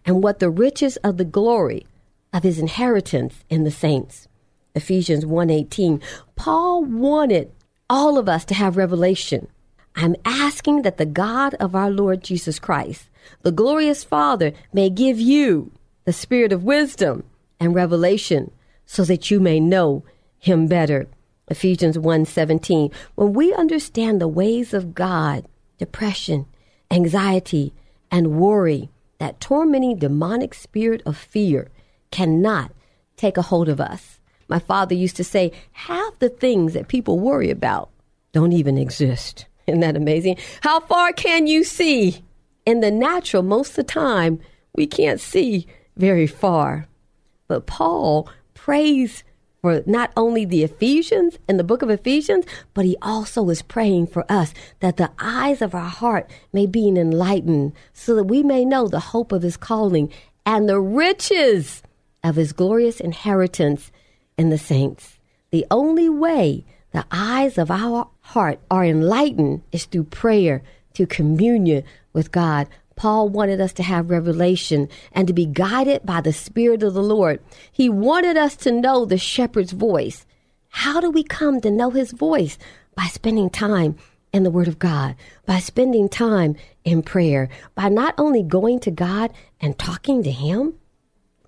and 0.06 0.24
what 0.24 0.40
the 0.40 0.50
riches 0.50 0.98
of 0.98 1.18
the 1.18 1.26
glory 1.26 1.86
of 2.34 2.44
his 2.44 2.58
inheritance 2.58 3.44
in 3.50 3.64
the 3.64 3.72
saints. 3.72 4.28
Ephesians 4.76 5.26
1:18. 5.26 6.02
Paul 6.36 6.84
wanted 6.84 7.52
all 7.90 8.18
of 8.18 8.28
us 8.28 8.44
to 8.46 8.56
have 8.56 8.76
revelation. 8.76 9.48
I'm 9.96 10.16
asking 10.26 10.82
that 10.82 10.98
the 10.98 11.06
God 11.06 11.54
of 11.56 11.76
our 11.76 11.92
Lord 11.92 12.24
Jesus 12.24 12.58
Christ, 12.58 13.10
the 13.44 13.52
glorious 13.52 14.04
Father, 14.04 14.52
may 14.74 14.90
give 14.90 15.20
you 15.20 15.72
the 16.06 16.14
spirit 16.14 16.52
of 16.52 16.64
wisdom 16.64 17.24
and 17.64 17.74
revelation 17.74 18.52
so 18.86 19.06
that 19.06 19.32
you 19.32 19.40
may 19.40 19.60
know 19.60 20.04
him 20.38 20.68
better. 20.68 21.08
Ephesians 21.48 21.98
1:17. 21.98 22.92
When 23.16 23.34
we 23.34 23.54
understand 23.54 24.20
the 24.20 24.28
ways 24.28 24.74
of 24.74 24.94
God, 24.94 25.46
depression, 25.78 26.46
anxiety, 26.92 27.74
and 28.12 28.40
worry, 28.40 28.90
that 29.20 29.40
tormenting 29.40 29.98
demonic 29.98 30.54
spirit 30.54 31.02
of 31.06 31.18
fear 31.18 31.70
cannot 32.12 32.72
take 33.16 33.38
a 33.38 33.44
hold 33.44 33.70
of 33.70 33.80
us. 33.80 34.20
My 34.50 34.60
father 34.60 34.94
used 34.94 35.16
to 35.16 35.24
say, 35.24 35.52
half 35.72 36.20
the 36.20 36.30
things 36.30 36.74
that 36.74 36.90
people 36.90 37.20
worry 37.20 37.50
about 37.50 37.90
don't 38.34 38.52
even 38.52 38.78
exist. 38.78 39.46
Isn't 39.68 39.80
that 39.80 39.96
amazing? 39.96 40.38
How 40.62 40.82
far 40.82 41.14
can 41.14 41.48
you 41.48 41.64
see? 41.64 42.24
In 42.66 42.82
the 42.82 42.92
natural, 42.92 43.44
most 43.44 43.72
of 43.72 43.76
the 43.78 43.84
time, 43.84 44.40
we 44.76 44.88
can't 44.88 45.22
see 45.22 45.68
very 45.96 46.28
far. 46.28 46.88
But 47.48 47.66
Paul 47.66 48.30
prays 48.54 49.24
for 49.62 49.82
not 49.86 50.12
only 50.18 50.44
the 50.44 50.64
Ephesians 50.64 51.40
in 51.48 51.56
the 51.58 51.64
book 51.64 51.82
of 51.82 51.90
Ephesians, 51.90 52.46
but 52.74 52.84
he 52.84 52.98
also 53.02 53.50
is 53.50 53.62
praying 53.62 54.08
for 54.08 54.30
us 54.30 54.54
that 54.82 54.98
the 54.98 55.12
eyes 55.20 55.62
of 55.62 55.74
our 55.74 55.90
heart 55.90 56.30
may 56.52 56.66
be 56.66 56.90
enlightened 56.90 57.72
so 57.94 58.14
that 58.16 58.26
we 58.26 58.44
may 58.44 58.66
know 58.66 58.88
the 58.88 59.00
hope 59.00 59.32
of 59.32 59.42
his 59.42 59.56
calling 59.56 60.12
and 60.46 60.68
the 60.68 60.82
riches 60.82 61.82
of 62.24 62.36
his 62.36 62.52
glorious 62.52 63.00
inheritance 63.00 63.92
in 64.38 64.50
the 64.50 64.58
saints. 64.58 65.18
The 65.52 65.66
only 65.72 66.10
way 66.10 66.66
the 66.92 67.06
eyes 67.10 67.58
of 67.58 67.72
our 67.72 68.10
heart 68.20 68.60
are 68.70 68.84
enlightened 68.84 69.62
is 69.72 69.86
through 69.86 70.06
prayer, 70.06 70.62
to 70.94 71.08
communion 71.08 71.84
with 72.12 72.32
God. 72.32 72.68
Paul 72.96 73.30
wanted 73.30 73.60
us 73.60 73.74
to 73.74 73.84
have 73.84 74.10
revelation 74.10 74.90
and 75.12 75.28
to 75.28 75.34
be 75.34 75.46
guided 75.46 76.06
by 76.06 76.22
the 76.22 76.34
Spirit 76.34 76.84
of 76.84 76.94
the 76.94 77.04
Lord. 77.04 77.42
He 77.72 77.90
wanted 77.90 78.38
us 78.38 78.56
to 78.58 78.72
know 78.72 79.06
the 79.06 79.18
shepherd's 79.18 79.72
voice. 79.72 80.26
How 80.70 81.00
do 81.00 81.10
we 81.10 81.24
come 81.24 81.62
to 81.62 81.72
know 81.72 81.90
his 81.90 82.12
voice? 82.12 82.58
By 82.96 83.06
spending 83.06 83.50
time 83.50 83.96
in 84.32 84.44
the 84.44 84.52
Word 84.52 84.68
of 84.68 84.80
God, 84.80 85.16
by 85.46 85.60
spending 85.60 86.10
time 86.10 86.56
in 86.84 87.04
prayer, 87.04 87.50
by 87.76 87.90
not 87.90 88.16
only 88.18 88.44
going 88.44 88.80
to 88.82 88.92
God 88.92 89.32
and 89.62 89.78
talking 89.78 90.24
to 90.24 90.32
Him, 90.32 90.74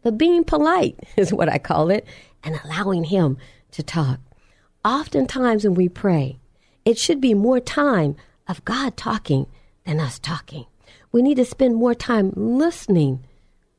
but 0.03 0.17
being 0.17 0.43
polite 0.43 0.99
is 1.17 1.33
what 1.33 1.49
I 1.49 1.57
call 1.57 1.89
it, 1.89 2.05
and 2.43 2.59
allowing 2.63 3.05
Him 3.05 3.37
to 3.71 3.83
talk. 3.83 4.19
Oftentimes 4.85 5.65
when 5.65 5.73
we 5.73 5.89
pray, 5.89 6.37
it 6.85 6.99
should 6.99 7.19
be 7.19 7.33
more 7.33 7.59
time 7.59 8.15
of 8.47 8.63
God 8.63 8.95
talking 8.95 9.47
than 9.85 9.99
us 9.99 10.19
talking 10.19 10.67
we 11.15 11.21
need 11.21 11.37
to 11.37 11.45
spend 11.45 11.73
more 11.73 11.95
time 11.95 12.33
listening 12.35 13.23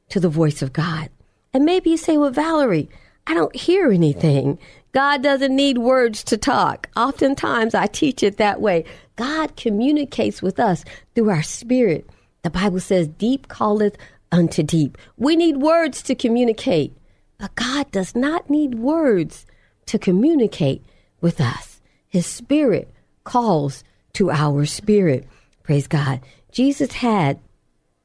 to 0.09 0.19
the 0.19 0.31
voice 0.31 0.63
of 0.63 0.73
God. 0.73 1.11
And 1.53 1.67
maybe 1.67 1.91
you 1.91 1.99
say, 1.99 2.17
well, 2.17 2.31
Valerie, 2.31 2.89
I 3.27 3.35
don't 3.35 3.55
hear 3.55 3.93
anything. 3.93 4.59
God 4.93 5.23
doesn't 5.23 5.55
need 5.55 5.77
words 5.77 6.25
to 6.25 6.39
talk. 6.39 6.89
Oftentimes 6.97 7.75
I 7.75 7.89
teach 7.89 8.23
it 8.23 8.39
that 8.39 8.63
way. 8.63 8.87
God 9.17 9.55
communicates 9.55 10.41
with 10.41 10.59
us 10.59 10.83
through 11.15 11.29
our 11.29 11.43
spirit. 11.43 12.09
The 12.41 12.49
Bible 12.49 12.81
says, 12.81 13.07
deep 13.07 13.49
calleth 13.49 13.99
unto 14.33 14.63
deep. 14.63 14.97
We 15.19 15.37
need 15.37 15.59
words 15.59 16.01
to 16.05 16.15
communicate, 16.15 16.97
but 17.37 17.55
God 17.55 17.91
does 17.91 18.17
not 18.17 18.49
need 18.49 18.77
words 18.77 19.45
to 19.85 19.99
communicate 19.99 20.83
with 21.21 21.43
us. 21.43 21.83
His 22.09 22.25
spirit 22.25 22.91
calls 23.25 23.85
to 24.15 24.31
our 24.31 24.65
spirit. 24.65 25.29
Praise 25.65 25.87
God. 25.87 26.23
Jesus 26.57 26.91
had 26.91 27.39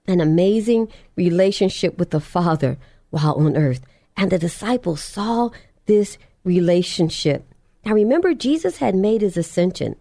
an 0.08 0.20
amazing 0.20 0.90
relationship 1.16 1.98
with 1.98 2.10
the 2.10 2.20
Father 2.20 2.78
while 3.10 3.36
on 3.36 3.56
earth, 3.56 3.80
and 4.18 4.30
the 4.30 4.38
disciples 4.38 5.02
saw 5.02 5.52
this 5.86 6.18
relationship. 6.44 7.46
Now 7.86 7.94
remember, 7.94 8.34
Jesus 8.34 8.76
had 8.76 8.94
made 8.94 9.22
his 9.22 9.38
ascension, 9.38 9.96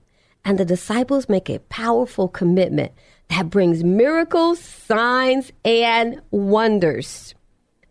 and 0.45 0.59
the 0.59 0.65
disciples 0.65 1.29
make 1.29 1.49
a 1.49 1.61
powerful 1.69 2.27
commitment 2.27 2.91
that 3.29 3.51
brings 3.51 3.85
miracles, 3.85 4.59
signs, 4.59 5.53
and 5.65 6.21
wonders. 6.33 7.37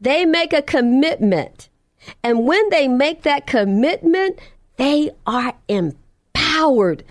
They 0.02 0.26
make 0.26 0.52
a 0.52 0.62
commitment. 0.62 1.70
And 2.22 2.46
when 2.46 2.70
they 2.70 2.90
make 2.90 3.22
that 3.22 3.48
commitment, 3.48 4.38
they 4.76 5.12
are 5.26 5.54
empowered 5.70 7.06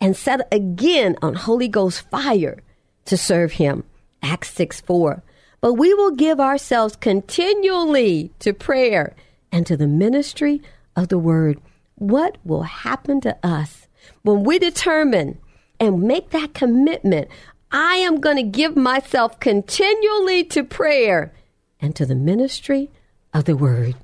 and 0.00 0.16
set 0.16 0.46
again 0.52 1.16
on 1.20 1.34
Holy 1.34 1.66
Ghost 1.66 2.08
fire 2.08 2.62
to 3.06 3.16
serve 3.16 3.52
him. 3.52 3.84
Acts 4.22 4.50
6 4.50 4.80
4. 4.80 5.22
But 5.60 5.74
we 5.74 5.94
will 5.94 6.10
give 6.10 6.40
ourselves 6.40 6.96
continually 6.96 8.32
to 8.40 8.52
prayer 8.52 9.14
and 9.50 9.66
to 9.66 9.76
the 9.76 9.86
ministry 9.86 10.60
of 10.96 11.08
the 11.08 11.18
word. 11.18 11.60
What 11.96 12.38
will 12.44 12.62
happen 12.62 13.20
to 13.20 13.36
us 13.44 13.86
when 14.22 14.42
we 14.42 14.58
determine 14.58 15.38
and 15.78 16.02
make 16.02 16.30
that 16.30 16.54
commitment? 16.54 17.28
I 17.70 17.96
am 17.96 18.20
going 18.20 18.36
to 18.36 18.42
give 18.42 18.76
myself 18.76 19.40
continually 19.40 20.44
to 20.44 20.64
prayer 20.64 21.32
and 21.80 21.96
to 21.96 22.04
the 22.04 22.14
ministry 22.14 22.90
of 23.32 23.44
the 23.44 23.56
word. 23.56 23.94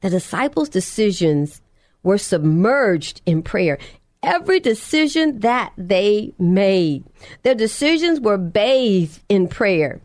The 0.00 0.10
disciples' 0.10 0.68
decisions 0.68 1.62
were 2.02 2.18
submerged 2.18 3.22
in 3.24 3.42
prayer 3.42 3.78
every 4.22 4.60
decision 4.60 5.40
that 5.40 5.72
they 5.76 6.32
made. 6.38 7.04
Their 7.42 7.54
decisions 7.54 8.20
were 8.20 8.38
bathed 8.38 9.20
in 9.28 9.48
prayer. 9.48 10.00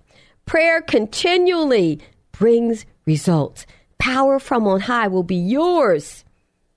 Prayer 0.45 0.81
continually 0.81 1.99
brings 2.31 2.85
results. 3.05 3.65
Power 3.97 4.39
from 4.39 4.67
on 4.67 4.81
high 4.81 5.07
will 5.07 5.23
be 5.23 5.35
yours 5.35 6.23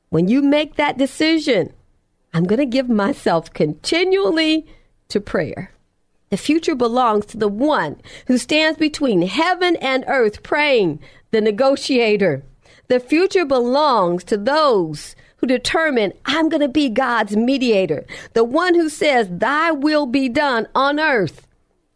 when 0.09 0.28
you 0.28 0.42
make 0.42 0.76
that 0.76 0.99
decision 0.99 1.73
I'm 2.32 2.44
going 2.44 2.61
to 2.61 2.66
give 2.66 2.88
myself 2.88 3.52
continually 3.52 4.66
to 5.09 5.20
prayer. 5.20 5.73
The 6.30 6.37
future 6.37 6.76
belongs 6.76 7.26
to 7.26 7.37
the 7.37 7.49
one 7.49 8.00
who 8.28 8.38
stands 8.38 8.78
between 8.78 9.23
heaven 9.23 9.76
and 9.76 10.04
earth 10.06 10.42
praying, 10.44 11.00
the 11.32 11.40
negotiator. 11.40 12.44
The 12.87 13.00
future 13.00 13.44
belongs 13.44 14.23
to 14.25 14.37
those 14.37 15.16
who 15.40 15.47
determine 15.47 16.12
I'm 16.26 16.49
going 16.49 16.61
to 16.61 16.68
be 16.68 16.88
God's 16.88 17.37
mediator, 17.37 18.06
the 18.35 18.44
one 18.44 18.75
who 18.75 18.88
says, 18.88 19.28
Thy 19.30 19.70
will 19.70 20.06
be 20.06 20.28
done 20.28 20.68
on 20.75 21.00
earth 21.00 21.47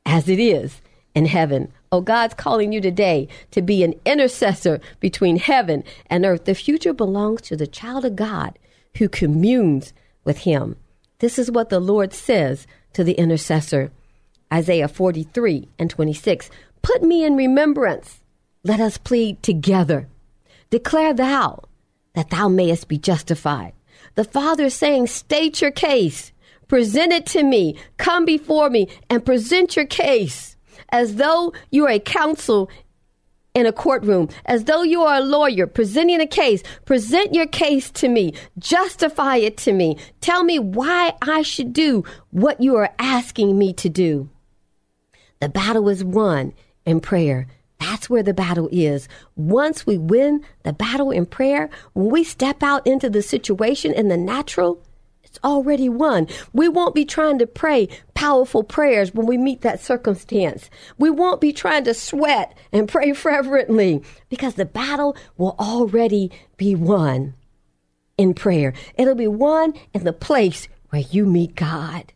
as 0.07 0.29
it 0.29 0.41
is 0.41 0.81
in 1.15 1.27
heaven. 1.27 1.73
Oh, 1.93 2.01
God's 2.01 2.35
calling 2.35 2.73
you 2.73 2.81
today 2.81 3.29
to 3.53 3.63
be 3.63 3.85
an 3.85 3.95
intercessor 4.05 4.81
between 4.99 5.37
heaven 5.37 5.85
and 6.09 6.25
earth. 6.25 6.45
The 6.45 6.55
future 6.55 6.93
belongs 6.93 7.43
to 7.43 7.57
the 7.57 7.67
child 7.67 8.05
of 8.05 8.17
God 8.17 8.59
who 8.97 9.09
communes 9.09 9.93
with 10.25 10.39
Him. 10.39 10.77
This 11.19 11.39
is 11.39 11.51
what 11.51 11.69
the 11.69 11.81
Lord 11.81 12.13
says 12.13 12.67
to 12.95 13.05
the 13.05 13.13
intercessor. 13.13 13.93
Isaiah 14.53 14.89
43 14.89 15.69
and 15.79 15.91
26. 15.91 16.51
Put 16.83 17.03
me 17.03 17.25
in 17.25 17.37
remembrance. 17.37 18.21
Let 18.63 18.81
us 18.81 18.99
plead 18.99 19.43
together. 19.43 20.09
Declare 20.71 21.15
thou 21.15 21.65
that 22.15 22.31
thou 22.31 22.49
mayest 22.49 22.89
be 22.89 22.99
justified. 22.99 23.73
The 24.15 24.25
Father 24.25 24.65
is 24.65 24.75
saying, 24.75 25.09
State 25.09 25.61
your 25.61 25.71
case. 25.71 26.33
Present 26.69 27.13
it 27.13 27.27
to 27.27 27.43
me. 27.43 27.77
Come 27.99 28.25
before 28.25 28.71
me 28.71 28.89
and 29.11 29.25
present 29.25 29.77
your 29.77 29.87
case 29.87 30.57
as 30.91 31.17
though 31.17 31.53
you 31.71 31.87
are 31.87 31.91
a 31.91 31.99
counsel 31.99 32.71
in 33.55 33.67
a 33.67 33.73
courtroom, 33.73 34.29
as 34.47 34.65
though 34.65 34.83
you 34.83 35.03
are 35.03 35.19
a 35.19 35.25
lawyer 35.25 35.67
presenting 35.67 36.21
a 36.21 36.27
case. 36.27 36.63
Present 36.85 37.35
your 37.35 37.47
case 37.47 37.91
to 37.93 38.09
me. 38.09 38.35
Justify 38.59 39.37
it 39.37 39.57
to 39.59 39.73
me. 39.73 39.97
Tell 40.21 40.43
me 40.43 40.59
why 40.59 41.15
I 41.23 41.43
should 41.43 41.73
do 41.73 42.05
what 42.31 42.61
you 42.61 42.77
are 42.77 42.93
asking 42.99 43.57
me 43.57 43.73
to 43.75 43.89
do. 43.89 44.29
The 45.41 45.49
battle 45.49 45.89
is 45.89 46.03
won 46.03 46.53
in 46.85 47.01
prayer. 47.01 47.47
That's 47.85 48.09
where 48.09 48.23
the 48.23 48.33
battle 48.33 48.71
is. 48.73 49.09
Once 49.37 49.87
we 49.87 49.99
win 49.99 50.43
the 50.63 50.73
battle 50.73 51.11
in 51.11 51.27
prayer, 51.27 51.69
when 51.93 52.09
we 52.09 52.25
step 52.25 52.63
out 52.63 52.87
into 52.87 53.11
the 53.11 53.21
situation 53.21 53.93
in 53.93 54.09
the 54.09 54.17
natural, 54.17 54.83
it's 55.23 55.39
already 55.45 55.91
won. 55.91 56.29
We 56.55 56.67
won't 56.67 56.95
be 56.95 57.05
trying 57.05 57.39
to 57.41 57.47
pray 57.47 57.91
powerful 58.15 58.65
prayers 58.65 59.13
when 59.13 59.27
we 59.27 59.37
meet 59.37 59.61
that 59.61 59.81
circumstance. 59.81 60.71
We 60.97 61.11
won't 61.11 61.43
be 61.43 61.53
trying 61.53 61.85
to 61.85 61.93
sweat 61.93 62.57
and 62.73 62.89
pray 62.89 63.13
fervently 63.15 64.03
because 64.31 64.55
the 64.55 64.65
battle 64.65 65.15
will 65.37 65.55
already 65.59 66.31
be 66.57 66.75
won 66.75 67.35
in 68.17 68.33
prayer. 68.33 68.73
It'll 68.97 69.15
be 69.15 69.29
won 69.29 69.75
in 69.93 70.05
the 70.05 70.15
place 70.15 70.69
where 70.89 71.03
you 71.03 71.27
meet 71.27 71.55
God. 71.55 72.14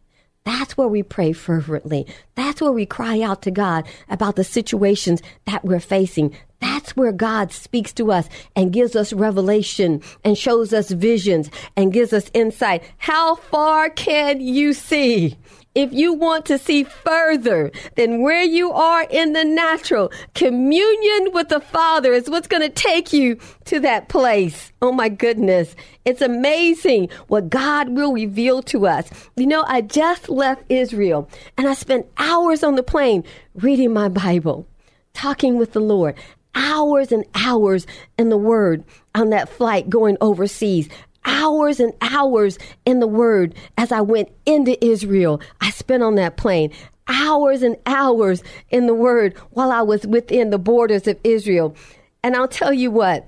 That's 0.49 0.79
where 0.79 0.89
we 0.89 1.03
pray 1.03 1.35
fervently. 1.35 2.07
That's 2.35 2.63
where 2.63 2.73
we 2.73 2.87
cry 2.87 3.21
out 3.21 3.43
to 3.43 3.51
God 3.51 3.87
about 4.09 4.37
the 4.37 4.45
situations 4.45 5.21
that 5.45 5.63
we're 5.63 5.79
facing. 5.79 6.35
That's 6.59 6.97
where 6.97 7.13
God 7.13 7.53
speaks 7.53 7.93
to 7.93 8.11
us 8.11 8.31
and 8.57 8.73
gives 8.73 8.97
us 8.97 9.13
revelation 9.13 10.01
and 10.25 10.39
shows 10.39 10.73
us 10.73 10.91
visions 10.91 11.51
and 11.77 11.93
gives 11.93 12.15
us 12.15 12.31
insight. 12.33 12.83
How 12.97 13.35
far 13.35 13.91
can 13.91 14.41
you 14.41 14.73
see? 14.73 15.37
If 15.79 15.93
you 15.93 16.13
want 16.13 16.45
to 16.47 16.59
see 16.59 16.83
further 16.83 17.71
than 17.95 18.21
where 18.21 18.43
you 18.43 18.73
are 18.73 19.07
in 19.11 19.33
the 19.33 19.45
natural, 19.45 20.11
communion 20.35 21.33
with 21.33 21.51
the 21.51 21.61
Father 21.61 22.13
is 22.13 22.29
what's 22.29 22.49
going 22.49 22.63
to 22.63 22.69
take 22.69 23.13
you 23.13 23.39
to 23.67 23.79
that 23.79 24.09
place. 24.09 24.73
Oh 24.83 24.91
my 24.91 25.09
goodness. 25.09 25.77
It's 26.05 26.21
amazing 26.21 27.11
what 27.29 27.49
God 27.49 27.91
will 27.91 28.13
reveal 28.13 28.61
to 28.65 28.89
us. 28.89 29.09
You 29.37 29.47
know, 29.47 29.65
I 29.69 29.83
just 29.83 30.29
left 30.29 30.65
Israel 30.69 31.31
and 31.57 31.69
I 31.69 31.75
spent 31.75 32.07
hours 32.17 32.65
on 32.65 32.75
the 32.75 32.83
plane 32.83 33.23
reading 33.55 33.93
my 33.93 34.09
Bible, 34.09 34.67
talking 35.15 35.59
with 35.59 35.75
the 35.75 35.81
Lord 35.81 36.17
hours 36.55 37.13
and 37.13 37.25
hours 37.35 37.87
in 38.19 38.31
the 38.31 38.37
Word 38.37 38.83
on 39.15 39.31
that 39.31 39.49
flight 39.49 39.89
going 39.89 40.17
overseas, 40.21 40.89
hours 41.29 41.79
and 41.79 41.93
hours 42.01 42.59
in 42.85 42.99
the 42.99 43.07
Word 43.07 43.55
as 43.77 43.93
I 43.93 44.01
went 44.01 44.31
into 44.47 44.83
Israel. 44.85 45.41
I 45.61 45.71
spent 45.71 46.03
on 46.03 46.17
that 46.17 46.37
plane 46.37 46.73
hours 47.11 47.63
and 47.63 47.77
hours 47.87 48.43
in 48.71 48.87
the 48.87 48.95
Word 48.95 49.37
while 49.51 49.71
I 49.71 49.83
was 49.83 50.07
within 50.07 50.51
the 50.51 50.59
borders 50.59 51.07
of 51.07 51.19
Israel. 51.25 51.75
And 52.23 52.35
I'll 52.35 52.49
tell 52.49 52.73
you 52.73 52.91
what, 52.91 53.27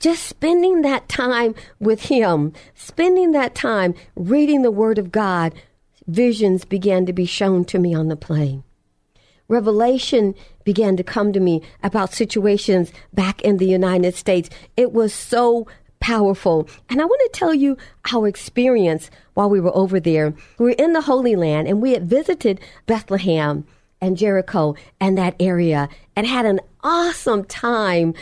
just 0.00 0.24
spending 0.24 0.82
that 0.82 1.08
time 1.08 1.54
with 1.78 2.02
Him, 2.02 2.52
spending 2.74 3.32
that 3.32 3.54
time 3.54 3.94
reading 4.16 4.62
the 4.62 4.70
Word 4.70 4.98
of 4.98 5.12
God, 5.12 5.54
visions 6.06 6.64
began 6.64 7.06
to 7.06 7.12
be 7.12 7.26
shown 7.26 7.64
to 7.66 7.78
me 7.78 7.94
on 7.94 8.08
the 8.08 8.16
plane. 8.16 8.64
Revelation 9.48 10.34
began 10.64 10.96
to 10.96 11.02
come 11.02 11.32
to 11.32 11.40
me 11.40 11.62
about 11.82 12.14
situations 12.14 12.92
back 13.12 13.40
in 13.42 13.56
the 13.56 13.66
United 13.66 14.14
States. 14.14 14.48
It 14.76 14.92
was 14.92 15.12
so 15.12 15.66
powerful. 16.00 16.68
And 16.88 17.00
I 17.00 17.04
want 17.04 17.20
to 17.32 17.38
tell 17.38 17.54
you 17.54 17.76
our 18.12 18.26
experience 18.26 19.10
while 19.34 19.48
we 19.50 19.60
were 19.60 19.74
over 19.76 20.00
there. 20.00 20.34
We 20.58 20.66
were 20.66 20.70
in 20.72 20.92
the 20.92 21.02
Holy 21.02 21.36
Land 21.36 21.68
and 21.68 21.80
we 21.80 21.92
had 21.92 22.08
visited 22.08 22.60
Bethlehem 22.86 23.64
and 24.00 24.16
Jericho 24.16 24.74
and 24.98 25.16
that 25.18 25.36
area 25.38 25.88
and 26.16 26.26
had 26.26 26.46
an 26.46 26.60
awesome 26.82 27.44
time 27.44 28.14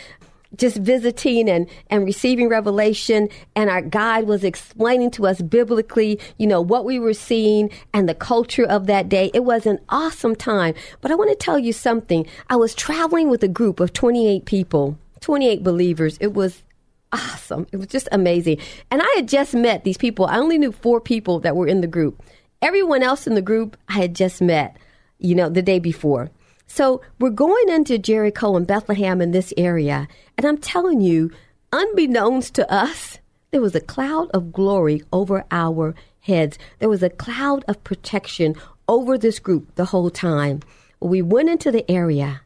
just 0.55 0.77
visiting 0.77 1.47
and, 1.47 1.69
and 1.89 2.05
receiving 2.05 2.49
revelation. 2.49 3.29
And 3.55 3.69
our 3.69 3.81
guide 3.81 4.27
was 4.27 4.43
explaining 4.43 5.11
to 5.11 5.27
us 5.27 5.41
biblically 5.41 6.19
you 6.37 6.47
know 6.47 6.61
what 6.61 6.85
we 6.85 6.99
were 6.99 7.13
seeing 7.13 7.69
and 7.93 8.09
the 8.09 8.15
culture 8.15 8.65
of 8.65 8.87
that 8.87 9.09
day. 9.09 9.31
It 9.33 9.43
was 9.43 9.65
an 9.65 9.79
awesome 9.89 10.35
time. 10.35 10.73
But 11.01 11.11
i 11.11 11.15
want 11.15 11.29
to 11.29 11.35
tell 11.35 11.59
you 11.59 11.71
something. 11.71 12.25
I 12.49 12.55
was 12.55 12.73
traveling 12.73 13.29
with 13.29 13.43
a 13.43 13.47
group 13.47 13.79
of 13.79 13.93
28 13.93 14.45
people 14.45 14.97
28 15.21 15.63
believers. 15.63 16.17
It 16.21 16.33
was 16.33 16.63
awesome. 17.11 17.67
It 17.71 17.77
was 17.77 17.87
just 17.87 18.07
amazing. 18.11 18.59
And 18.91 19.01
I 19.01 19.13
had 19.15 19.27
just 19.27 19.53
met 19.53 19.83
these 19.83 19.97
people. 19.97 20.25
I 20.25 20.37
only 20.37 20.57
knew 20.57 20.71
four 20.71 21.01
people 21.01 21.39
that 21.39 21.55
were 21.55 21.67
in 21.67 21.81
the 21.81 21.87
group. 21.87 22.23
Everyone 22.61 23.03
else 23.03 23.25
in 23.25 23.35
the 23.35 23.41
group 23.41 23.77
I 23.87 23.93
had 23.93 24.15
just 24.15 24.41
met, 24.41 24.77
you 25.17 25.35
know, 25.35 25.49
the 25.49 25.61
day 25.61 25.79
before. 25.79 26.29
So 26.67 27.01
we're 27.19 27.31
going 27.31 27.69
into 27.69 27.97
Jericho 27.97 28.55
and 28.55 28.67
Bethlehem 28.67 29.21
in 29.21 29.31
this 29.31 29.51
area. 29.57 30.07
And 30.37 30.45
I'm 30.45 30.57
telling 30.57 31.01
you, 31.01 31.31
unbeknownst 31.73 32.53
to 32.55 32.71
us, 32.71 33.17
there 33.51 33.61
was 33.61 33.73
a 33.73 33.81
cloud 33.81 34.29
of 34.31 34.53
glory 34.53 35.01
over 35.11 35.45
our 35.49 35.95
heads. 36.21 36.59
There 36.77 36.89
was 36.89 37.01
a 37.01 37.09
cloud 37.09 37.65
of 37.67 37.83
protection 37.83 38.55
over 38.87 39.17
this 39.17 39.39
group 39.39 39.73
the 39.75 39.85
whole 39.85 40.11
time. 40.11 40.59
We 40.99 41.23
went 41.23 41.49
into 41.49 41.71
the 41.71 41.89
area. 41.89 42.41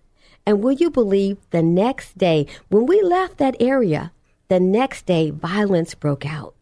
And 0.46 0.64
will 0.64 0.72
you 0.74 0.90
believe 0.90 1.38
the 1.52 1.62
next 1.62 2.18
day, 2.18 2.48
when 2.70 2.86
we 2.86 3.02
left 3.02 3.38
that 3.38 3.58
area, 3.60 4.13
the 4.54 4.60
next 4.60 5.08
day, 5.08 5.32
violence 5.32 5.96
broke 5.96 6.28
out. 6.28 6.54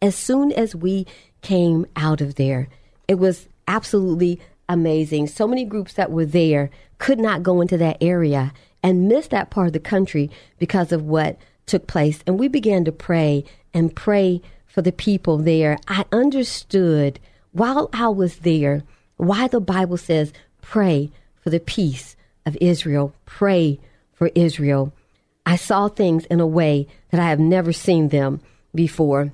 As 0.00 0.14
soon 0.14 0.52
as 0.52 0.72
we 0.76 1.04
came 1.42 1.84
out 1.96 2.20
of 2.20 2.36
there, 2.36 2.68
it 3.08 3.16
was 3.16 3.48
absolutely 3.66 4.40
amazing. 4.68 5.26
So 5.26 5.48
many 5.48 5.64
groups 5.64 5.94
that 5.94 6.12
were 6.12 6.24
there 6.24 6.70
could 6.98 7.18
not 7.18 7.42
go 7.42 7.60
into 7.60 7.76
that 7.78 7.96
area 8.00 8.52
and 8.84 9.08
miss 9.08 9.26
that 9.28 9.50
part 9.50 9.66
of 9.66 9.72
the 9.72 9.80
country 9.80 10.30
because 10.60 10.92
of 10.92 11.02
what 11.02 11.38
took 11.66 11.88
place. 11.88 12.22
And 12.24 12.38
we 12.38 12.46
began 12.46 12.84
to 12.84 12.92
pray 12.92 13.44
and 13.74 13.96
pray 13.96 14.40
for 14.64 14.80
the 14.80 14.92
people 14.92 15.36
there. 15.36 15.76
I 15.88 16.04
understood 16.12 17.18
while 17.50 17.90
I 17.92 18.10
was 18.10 18.36
there 18.36 18.84
why 19.16 19.48
the 19.48 19.60
Bible 19.60 19.96
says, 19.96 20.32
pray 20.62 21.10
for 21.40 21.50
the 21.50 21.58
peace 21.58 22.14
of 22.46 22.56
Israel, 22.60 23.12
pray 23.26 23.80
for 24.12 24.30
Israel. 24.36 24.92
I 25.46 25.56
saw 25.56 25.88
things 25.88 26.26
in 26.26 26.40
a 26.40 26.46
way 26.46 26.86
that 27.10 27.20
I 27.20 27.28
have 27.28 27.40
never 27.40 27.72
seen 27.72 28.08
them 28.08 28.40
before. 28.74 29.32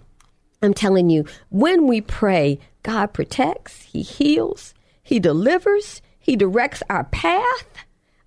I'm 0.62 0.74
telling 0.74 1.10
you, 1.10 1.24
when 1.50 1.86
we 1.86 2.00
pray, 2.00 2.58
God 2.82 3.12
protects, 3.12 3.82
He 3.82 4.02
heals, 4.02 4.74
He 5.02 5.18
delivers, 5.18 6.00
He 6.18 6.36
directs 6.36 6.82
our 6.88 7.04
path. 7.04 7.66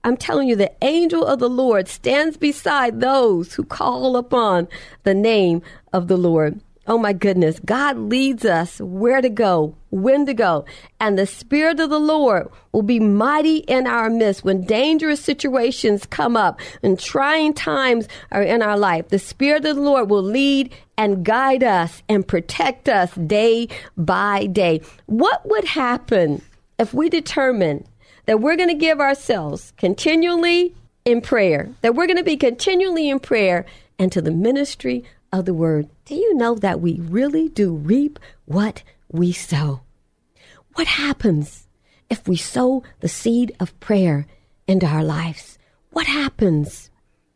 I'm 0.04 0.16
telling 0.16 0.48
you, 0.48 0.56
the 0.56 0.72
angel 0.84 1.26
of 1.26 1.40
the 1.40 1.50
Lord 1.50 1.88
stands 1.88 2.38
beside 2.38 3.02
those 3.02 3.56
who 3.56 3.64
call 3.64 4.16
upon 4.16 4.68
the 5.04 5.14
name 5.14 5.62
of 5.92 6.08
the 6.08 6.18
Lord. 6.18 6.62
Oh 6.90 6.98
my 6.98 7.14
goodness. 7.14 7.60
God 7.64 8.00
leads 8.00 8.46
us 8.46 8.82
where 8.82 9.22
to 9.22 9.30
go, 9.30 9.76
when 9.92 10.26
to 10.26 10.34
go. 10.34 10.66
And 11.00 11.20
the 11.20 11.28
Spirit 11.28 11.80
of 11.80 11.92
the 11.92 12.00
Lord 12.00 12.50
will 12.72 12.82
be 12.82 13.00
mighty 13.00 13.58
in 13.58 13.86
our 13.86 14.10
midst 14.10 14.44
when 14.44 14.66
dangerous 14.66 15.22
situations 15.22 16.08
come 16.08 16.36
up 16.36 16.60
and 16.82 17.00
trying 17.00 17.54
times 17.54 18.08
are 18.32 18.42
in 18.42 18.64
our 18.64 18.76
life. 18.76 19.10
The 19.10 19.20
Spirit 19.20 19.66
of 19.66 19.76
the 19.76 19.82
Lord 19.84 20.10
will 20.10 20.24
lead 20.24 20.74
and 20.98 21.24
guide 21.24 21.64
us 21.64 22.02
and 22.10 22.28
protect 22.28 22.90
us 22.90 23.14
day 23.14 23.68
by 23.96 24.48
day. 24.48 24.82
What 25.06 25.48
would 25.48 25.66
happen 25.66 26.42
if 26.80 26.92
we 26.92 27.08
determine 27.08 27.86
that 28.26 28.40
we're 28.40 28.58
going 28.58 28.70
to 28.70 28.74
give 28.74 29.00
ourselves 29.00 29.74
continually 29.78 30.74
in 31.06 31.22
prayer, 31.22 31.70
that 31.82 31.94
we're 31.94 32.08
going 32.08 32.18
to 32.18 32.24
be 32.24 32.36
continually 32.36 33.12
in 33.12 33.20
prayer 33.20 33.68
and 34.00 34.12
to 34.12 34.24
the 34.24 34.32
ministry 34.32 35.04
of 35.32 35.46
the 35.46 35.54
word, 35.54 35.90
do 36.06 36.16
you 36.16 36.34
know 36.36 36.56
that 36.56 36.82
we 36.82 37.00
really 37.00 37.50
do 37.50 37.74
reap 37.74 38.20
what 38.46 38.84
we 39.12 39.32
sow? 39.32 39.82
What 40.74 40.88
happens 40.88 41.68
if 42.10 42.28
we 42.28 42.36
sow 42.36 42.84
the 43.00 43.08
seed 43.08 43.56
of 43.60 43.80
prayer 43.80 44.26
into 44.68 44.86
our 44.86 45.04
lives? 45.04 45.58
What 45.92 46.08
happens 46.08 46.90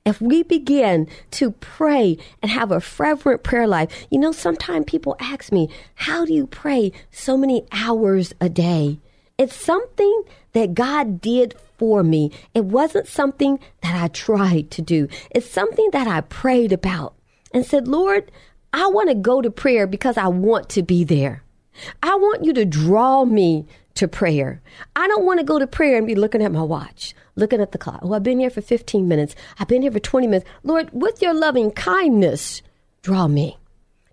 if 0.06 0.19
we 0.21 0.43
begin 0.43 1.08
to 1.32 1.51
pray 1.51 2.17
and 2.41 2.51
have 2.51 2.71
a 2.71 2.82
fervent 2.82 3.43
prayer 3.43 3.67
life? 3.67 4.08
You 4.10 4.19
know, 4.19 4.32
sometimes 4.32 4.86
people 4.86 5.15
ask 5.19 5.51
me, 5.51 5.69
how 5.95 6.25
do 6.25 6.34
you 6.34 6.47
pray 6.47 6.91
so 7.12 7.38
many 7.38 7.65
hours 7.71 8.34
a 8.39 8.49
day? 8.49 8.99
It's 9.38 9.56
something 9.56 10.23
that 10.53 10.73
God 10.73 11.19
did 11.19 11.56
for 11.77 12.03
me. 12.03 12.32
It 12.53 12.65
wasn't 12.65 13.08
something 13.08 13.60
that 13.82 13.95
I 14.01 14.08
tried 14.08 14.71
to 14.71 14.82
do. 14.82 15.08
It's 15.32 15.49
something 15.49 15.89
that 15.91 16.08
I 16.08 16.21
prayed 16.21 16.71
about 16.71 17.15
and 17.54 17.66
said, 17.66 17.88
Lord, 17.88 18.32
I 18.74 18.88
want 18.88 19.10
to 19.10 19.16
go 19.16 19.42
to 19.42 19.52
prayer 19.52 19.88
because 19.88 20.18
I 20.18 20.28
want 20.28 20.70
to 20.70 20.84
be 20.84 21.04
there. 21.04 21.44
I 22.02 22.16
want 22.16 22.44
you 22.44 22.54
to 22.54 22.66
draw 22.66 23.26
me 23.26 23.68
to 23.96 24.08
prayer. 24.08 24.62
I 24.96 25.08
don't 25.08 25.26
want 25.26 25.39
to 25.39 25.46
go 25.46 25.60
to 25.60 25.68
prayer 25.68 25.98
and 25.98 26.08
be 26.08 26.16
looking 26.16 26.42
at 26.42 26.52
my 26.52 26.63
watch, 26.63 27.13
looking 27.36 27.62
at 27.62 27.72
the 27.72 27.78
clock. 27.78 28.00
Oh, 28.02 28.13
I've 28.13 28.24
been 28.24 28.39
here 28.39 28.50
for 28.50 28.62
15 28.62 29.08
minutes. 29.08 29.36
I've 29.60 29.68
been 29.68 29.82
here 29.82 29.92
for 29.92 30.00
20 30.00 30.28
minutes. 30.28 30.50
Lord, 30.63 30.89
with 30.92 31.22
your 31.22 31.34
loving 31.34 31.72
kindness, 31.72 32.62
draw 33.02 33.28
me. 33.28 33.58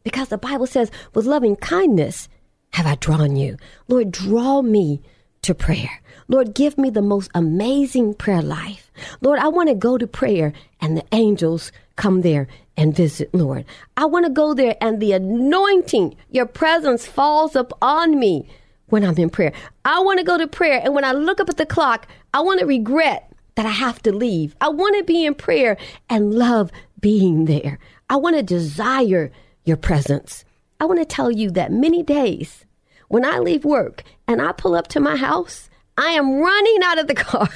Because 0.05 0.29
the 0.29 0.39
Bible 0.39 0.67
says, 0.67 0.91
with 1.15 1.27
loving 1.27 1.57
kindness 1.57 2.29
have 2.73 2.87
I 2.87 2.95
drawn 2.97 3.37
you. 3.37 3.57
Lord, 3.89 4.11
draw 4.11 4.63
me 4.63 5.03
to 5.43 5.55
prayer. 5.55 6.01
Lord, 6.29 6.55
give 6.55 6.79
me 6.79 6.91
the 6.91 7.03
most 7.03 7.31
amazing 7.35 8.15
prayer 8.15 8.43
life. 8.43 8.93
Lord, 9.21 9.39
I 9.39 9.49
want 9.49 9.69
to 9.69 9.75
go 9.75 9.99
to 9.99 10.07
prayer 10.07 10.53
and 10.81 10.97
the 10.97 11.05
angels 11.13 11.73
come 11.97 12.21
there 12.21 12.47
and 12.81 12.97
visit, 12.97 13.33
Lord. 13.35 13.67
I 13.99 14.07
want 14.07 14.25
to 14.25 14.33
go 14.33 14.55
there 14.55 14.75
and 14.81 15.01
the 15.01 15.13
anointing, 15.13 16.17
your 16.31 16.47
presence 16.47 17.07
falls 17.07 17.55
up 17.55 17.73
on 17.83 18.19
me 18.19 18.49
when 18.87 19.05
I'm 19.05 19.19
in 19.19 19.29
prayer. 19.29 19.53
I 19.85 20.01
want 20.01 20.19
to 20.19 20.25
go 20.25 20.39
to 20.39 20.47
prayer 20.47 20.81
and 20.83 20.95
when 20.95 21.05
I 21.05 21.13
look 21.13 21.41
up 21.41 21.51
at 21.51 21.59
the 21.59 21.67
clock, 21.67 22.09
I 22.33 22.41
want 22.41 22.61
to 22.61 22.67
regret 22.67 23.31
that 23.57 23.67
I 23.67 23.71
have 23.71 24.01
to 24.05 24.13
leave. 24.13 24.57
I 24.63 24.71
want 24.71 24.97
to 24.97 25.05
be 25.05 25.27
in 25.27 25.35
prayer 25.35 25.77
and 26.09 26.33
love 26.35 26.73
being 26.99 27.45
there. 27.45 27.79
I 28.09 28.17
want 28.17 28.37
to 28.37 28.43
desire 28.43 29.31
your 29.65 29.77
presence. 29.77 30.47
I 30.81 30.87
want 30.87 31.01
to 31.01 31.05
tell 31.05 31.31
you 31.31 31.51
that 31.51 31.71
many 31.71 32.03
days 32.03 32.65
when 33.09 33.27
I 33.27 33.41
leave 33.41 33.67
work 33.67 34.05
and 34.27 34.41
I 34.41 34.53
pull 34.53 34.75
up 34.75 34.89
to 34.89 35.01
my 35.01 35.17
house, 35.17 35.69
I 35.99 36.13
am 36.13 36.41
running 36.41 36.79
out 36.83 36.99
of 36.99 37.09
the 37.09 37.15
car. 37.27 37.51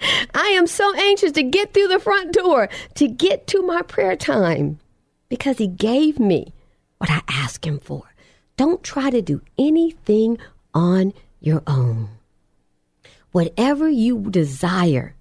I 0.34 0.54
am 0.56 0.66
so 0.66 0.94
anxious 0.96 1.32
to 1.32 1.42
get 1.42 1.74
through 1.74 1.88
the 1.88 1.98
front 1.98 2.32
door 2.32 2.68
to 2.94 3.08
get 3.08 3.46
to 3.48 3.62
my 3.62 3.82
prayer 3.82 4.16
time 4.16 4.78
because 5.28 5.58
He 5.58 5.66
gave 5.66 6.18
me 6.18 6.52
what 6.98 7.10
I 7.10 7.22
asked 7.28 7.64
Him 7.64 7.78
for. 7.78 8.04
Don't 8.56 8.82
try 8.82 9.10
to 9.10 9.22
do 9.22 9.42
anything 9.56 10.38
on 10.74 11.12
your 11.40 11.62
own. 11.66 12.08
Whatever 13.32 13.88
you 13.88 14.20
desire, 14.30 15.14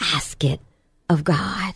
ask 0.00 0.42
it 0.42 0.60
of 1.08 1.24
God. 1.24 1.74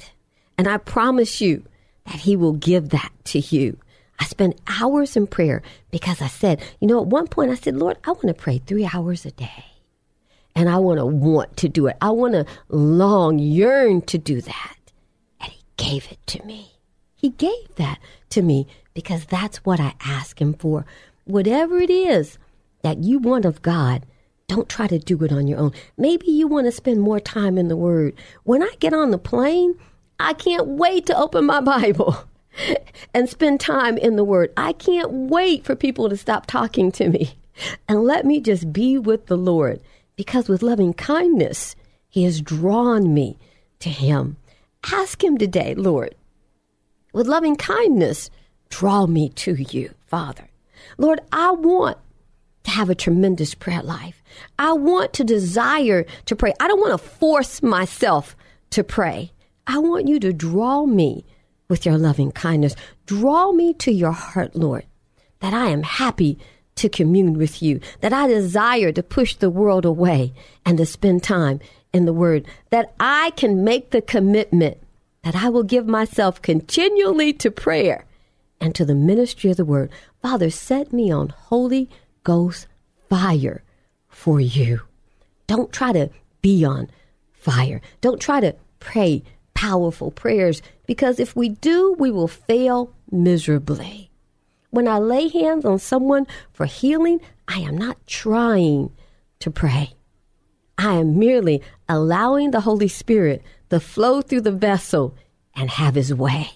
And 0.59 0.67
I 0.67 0.79
promise 0.79 1.41
you 1.41 1.65
that 2.07 2.21
He 2.21 2.37
will 2.37 2.55
give 2.55 2.91
that 2.91 3.13
to 3.27 3.39
you. 3.39 3.79
I 4.19 4.25
spend 4.25 4.55
hours 4.67 5.17
in 5.17 5.27
prayer 5.27 5.63
because 5.91 6.23
I 6.23 6.29
said, 6.29 6.63
you 6.81 6.89
know, 6.89 7.03
at 7.03 7.09
one 7.09 7.29
point 7.29 7.51
I 7.51 7.55
said, 7.55 7.77
Lord, 7.77 7.99
I 8.05 8.13
want 8.13 8.29
to 8.29 8.35
pray 8.35 8.59
three 8.59 8.89
hours 8.91 9.27
a 9.27 9.31
day. 9.31 9.65
And 10.57 10.71
I 10.71 10.79
want 10.79 10.99
to 10.99 11.05
want 11.05 11.57
to 11.59 11.69
do 11.69 11.87
it. 11.87 11.97
I 12.01 12.11
want 12.11 12.33
to 12.33 12.47
long, 12.69 13.39
yearn 13.39 14.01
to 14.03 14.17
do 14.17 14.41
that. 14.41 14.77
And 15.39 15.53
He 15.53 15.63
gave 15.77 16.11
it 16.11 16.19
to 16.29 16.43
me. 16.45 16.73
He 17.15 17.29
gave 17.29 17.75
that 17.77 17.99
to 18.31 18.41
me 18.41 18.67
because 18.95 19.27
that's 19.27 19.59
what 19.59 19.79
I 19.79 19.95
ask 20.01 20.41
Him 20.41 20.55
for. 20.55 20.87
Whatever 21.25 21.79
it 21.79 21.91
is 21.91 22.39
that 22.83 23.05
you 23.05 23.19
want 23.19 23.45
of 23.45 23.61
God, 23.61 24.07
don't 24.49 24.69
try 24.69 24.87
to 24.87 24.99
do 24.99 25.23
it 25.25 25.33
on 25.33 25.47
your 25.47 25.59
own. 25.59 25.73
Maybe 25.99 26.31
you 26.31 26.47
want 26.47 26.67
to 26.67 26.73
spend 26.73 27.01
more 27.03 27.21
time 27.21 27.59
in 27.59 27.69
the 27.69 27.77
Word. 27.77 28.15
When 28.45 28.63
I 28.63 28.73
get 28.81 28.95
on 28.95 29.11
the 29.11 29.19
plane, 29.19 29.79
I 30.19 30.33
can't 30.33 30.67
wait 30.67 31.05
to 31.07 31.19
open 31.19 31.45
my 31.45 31.61
Bible 31.61 32.17
and 33.15 33.29
spend 33.29 33.61
time 33.61 33.99
in 33.99 34.17
the 34.17 34.25
Word. 34.25 34.55
I 34.57 34.73
can't 34.73 35.11
wait 35.13 35.67
for 35.67 35.77
people 35.77 36.09
to 36.09 36.17
stop 36.17 36.47
talking 36.47 36.91
to 36.93 37.11
me 37.11 37.35
and 37.89 38.05
let 38.05 38.25
me 38.25 38.41
just 38.41 38.73
be 38.73 38.97
with 38.97 39.27
the 39.27 39.37
Lord 39.37 39.81
because 40.17 40.49
with 40.49 40.63
loving 40.63 40.95
kindness, 40.95 41.77
He 42.09 42.25
has 42.25 42.41
drawn 42.41 43.15
me 43.15 43.39
to 43.81 43.91
Him. 43.91 44.37
Ask 44.93 45.23
Him 45.23 45.39
today, 45.39 45.75
Lord, 45.75 46.15
with 47.13 47.27
loving 47.27 47.57
kindness, 47.57 48.31
draw 48.69 49.07
me 49.07 49.29
to 49.31 49.55
you, 49.55 49.95
Father. 50.07 50.49
Lord, 50.99 51.21
I 51.33 51.53
want 51.53 51.99
to 52.65 52.71
have 52.71 52.91
a 52.91 52.95
tremendous 52.95 53.55
prayer 53.55 53.83
life. 53.83 54.23
I 54.59 54.73
want 54.73 55.13
to 55.15 55.25
desire 55.25 56.05
to 56.27 56.37
pray. 56.37 56.53
I 56.61 56.69
don't 56.69 56.81
want 56.81 57.01
to 57.01 57.09
force 57.09 57.63
myself 57.63 58.37
to 58.71 58.83
pray. 58.83 59.33
I 59.67 59.79
want 59.79 60.09
you 60.09 60.19
to 60.21 60.33
draw 60.33 60.85
me 60.85 61.25
with 61.69 61.87
your 61.87 61.99
loving 61.99 62.33
kindness. 62.33 62.77
Draw 63.07 63.53
me 63.53 63.73
to 63.75 63.93
your 63.93 64.13
heart, 64.13 64.55
Lord, 64.55 64.85
that 65.41 65.55
I 65.55 65.69
am 65.69 65.83
happy 65.83 66.39
to 66.77 66.89
commune 66.89 67.35
with 67.35 67.63
you, 67.63 67.81
that 68.01 68.13
I 68.13 68.29
desire 68.29 68.93
to 68.93 69.03
push 69.03 69.35
the 69.35 69.51
world 69.51 69.85
away 69.85 70.33
and 70.65 70.79
to 70.79 70.87
spend 70.87 71.23
time 71.23 71.61
in 71.93 72.05
the 72.05 72.13
Word, 72.13 72.47
that 72.71 72.95
I 73.01 73.31
can 73.37 73.65
make 73.65 73.91
the 73.91 74.03
commitment 74.03 74.79
that 75.23 75.35
I 75.35 75.49
will 75.49 75.65
give 75.65 75.89
myself 75.89 76.41
continually 76.41 77.33
to 77.33 77.51
prayer 77.51 78.05
and 78.61 78.75
to 78.77 78.85
the 78.85 78.95
ministry 78.95 79.51
of 79.51 79.57
the 79.57 79.65
Word. 79.65 79.91
Father, 80.23 80.51
set 80.51 80.93
me 80.93 81.11
on 81.11 81.31
Holy 81.31 81.91
Ghost 82.23 82.69
fire 83.09 83.65
for 84.09 84.41
you. 84.41 84.83
Don't 85.47 85.73
try 85.73 85.93
to 85.93 86.11
be 86.43 86.65
on 86.65 86.91
fire. 87.33 87.81
Don't 88.01 88.21
try 88.21 88.41
to 88.41 88.55
pray 88.79 89.25
powerful 89.55 90.11
prayers 90.11 90.63
because 90.87 91.19
if 91.19 91.35
we 91.35 91.49
do, 91.49 91.95
we 91.99 92.11
will 92.11 92.29
fail 92.29 92.93
miserably. 93.11 94.11
When 94.77 94.89
I 94.89 94.99
lay 94.99 95.29
hands 95.29 95.65
on 95.65 95.79
someone 95.79 96.27
for 96.53 96.67
healing, 96.67 97.23
I 97.49 97.61
am 97.61 97.79
not 97.79 98.07
trying 98.07 98.91
to 99.39 99.51
pray. 99.51 99.95
I 100.77 100.97
am 100.97 101.19
merely 101.19 101.63
allowing 101.89 102.51
the 102.51 102.61
Holy 102.61 102.89
Spirit 102.89 103.43
to 103.71 103.81
flow 103.81 104.21
through 104.21 104.43
the 104.43 104.53
vessel 104.53 105.15
and 105.55 105.71
have 105.71 105.95
his 105.95 106.13
way. 106.13 106.51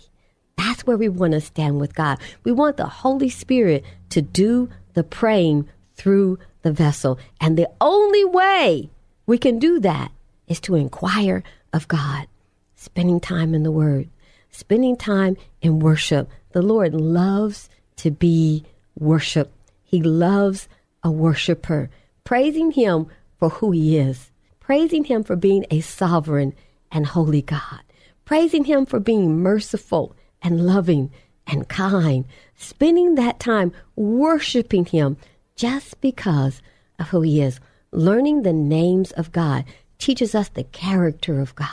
That's 0.58 0.86
where 0.86 0.98
we 0.98 1.08
want 1.08 1.32
to 1.32 1.40
stand 1.40 1.80
with 1.80 1.94
God. 1.94 2.18
We 2.44 2.52
want 2.52 2.76
the 2.76 2.88
Holy 2.88 3.30
Spirit 3.30 3.86
to 4.10 4.20
do 4.20 4.68
the 4.92 5.02
praying 5.02 5.70
through 5.94 6.38
the 6.60 6.72
vessel. 6.72 7.18
And 7.40 7.56
the 7.56 7.70
only 7.80 8.26
way 8.26 8.90
we 9.24 9.38
can 9.38 9.58
do 9.58 9.80
that 9.80 10.12
is 10.46 10.60
to 10.60 10.74
inquire 10.74 11.42
of 11.72 11.88
God, 11.88 12.26
spending 12.74 13.18
time 13.18 13.54
in 13.54 13.62
the 13.62 13.72
Word, 13.72 14.10
spending 14.50 14.98
time 14.98 15.38
in 15.62 15.78
worship. 15.78 16.28
The 16.52 16.60
Lord 16.60 16.92
loves 16.92 17.70
to 18.00 18.10
be 18.10 18.64
worshiped. 18.98 19.52
He 19.82 20.02
loves 20.02 20.68
a 21.02 21.10
worshiper, 21.10 21.90
praising 22.24 22.70
him 22.70 23.06
for 23.38 23.48
who 23.48 23.70
he 23.72 23.98
is, 23.98 24.30
praising 24.58 25.04
him 25.04 25.24
for 25.24 25.36
being 25.36 25.66
a 25.70 25.80
sovereign 25.80 26.54
and 26.90 27.06
holy 27.06 27.42
God, 27.42 27.82
praising 28.24 28.64
him 28.64 28.86
for 28.86 29.00
being 29.00 29.38
merciful 29.38 30.14
and 30.42 30.66
loving 30.66 31.10
and 31.46 31.68
kind, 31.68 32.24
spending 32.56 33.16
that 33.16 33.40
time 33.40 33.72
worshiping 33.96 34.84
him 34.84 35.16
just 35.56 36.00
because 36.00 36.62
of 36.98 37.08
who 37.08 37.22
he 37.22 37.42
is. 37.42 37.60
Learning 37.92 38.42
the 38.42 38.52
names 38.52 39.10
of 39.12 39.32
God 39.32 39.64
teaches 39.98 40.34
us 40.34 40.48
the 40.48 40.64
character 40.64 41.40
of 41.40 41.54
God. 41.54 41.68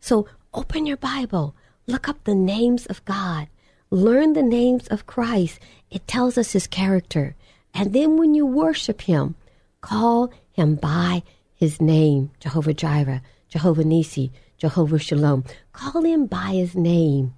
So 0.00 0.28
open 0.52 0.86
your 0.86 0.98
Bible, 0.98 1.56
look 1.86 2.08
up 2.08 2.22
the 2.24 2.34
names 2.34 2.86
of 2.86 3.04
God, 3.04 3.48
learn 3.94 4.32
the 4.32 4.42
names 4.42 4.88
of 4.88 5.06
Christ. 5.06 5.60
It 5.90 6.06
tells 6.08 6.36
us 6.36 6.52
his 6.52 6.66
character. 6.66 7.36
And 7.72 7.92
then 7.92 8.16
when 8.16 8.34
you 8.34 8.44
worship 8.44 9.02
him, 9.02 9.36
call 9.80 10.32
him 10.52 10.74
by 10.74 11.22
his 11.54 11.80
name, 11.80 12.30
Jehovah 12.40 12.74
Jireh, 12.74 13.22
Jehovah 13.48 13.84
Nisi, 13.84 14.32
Jehovah 14.58 14.98
Shalom. 14.98 15.44
Call 15.72 16.02
him 16.02 16.26
by 16.26 16.52
his 16.54 16.74
name, 16.74 17.34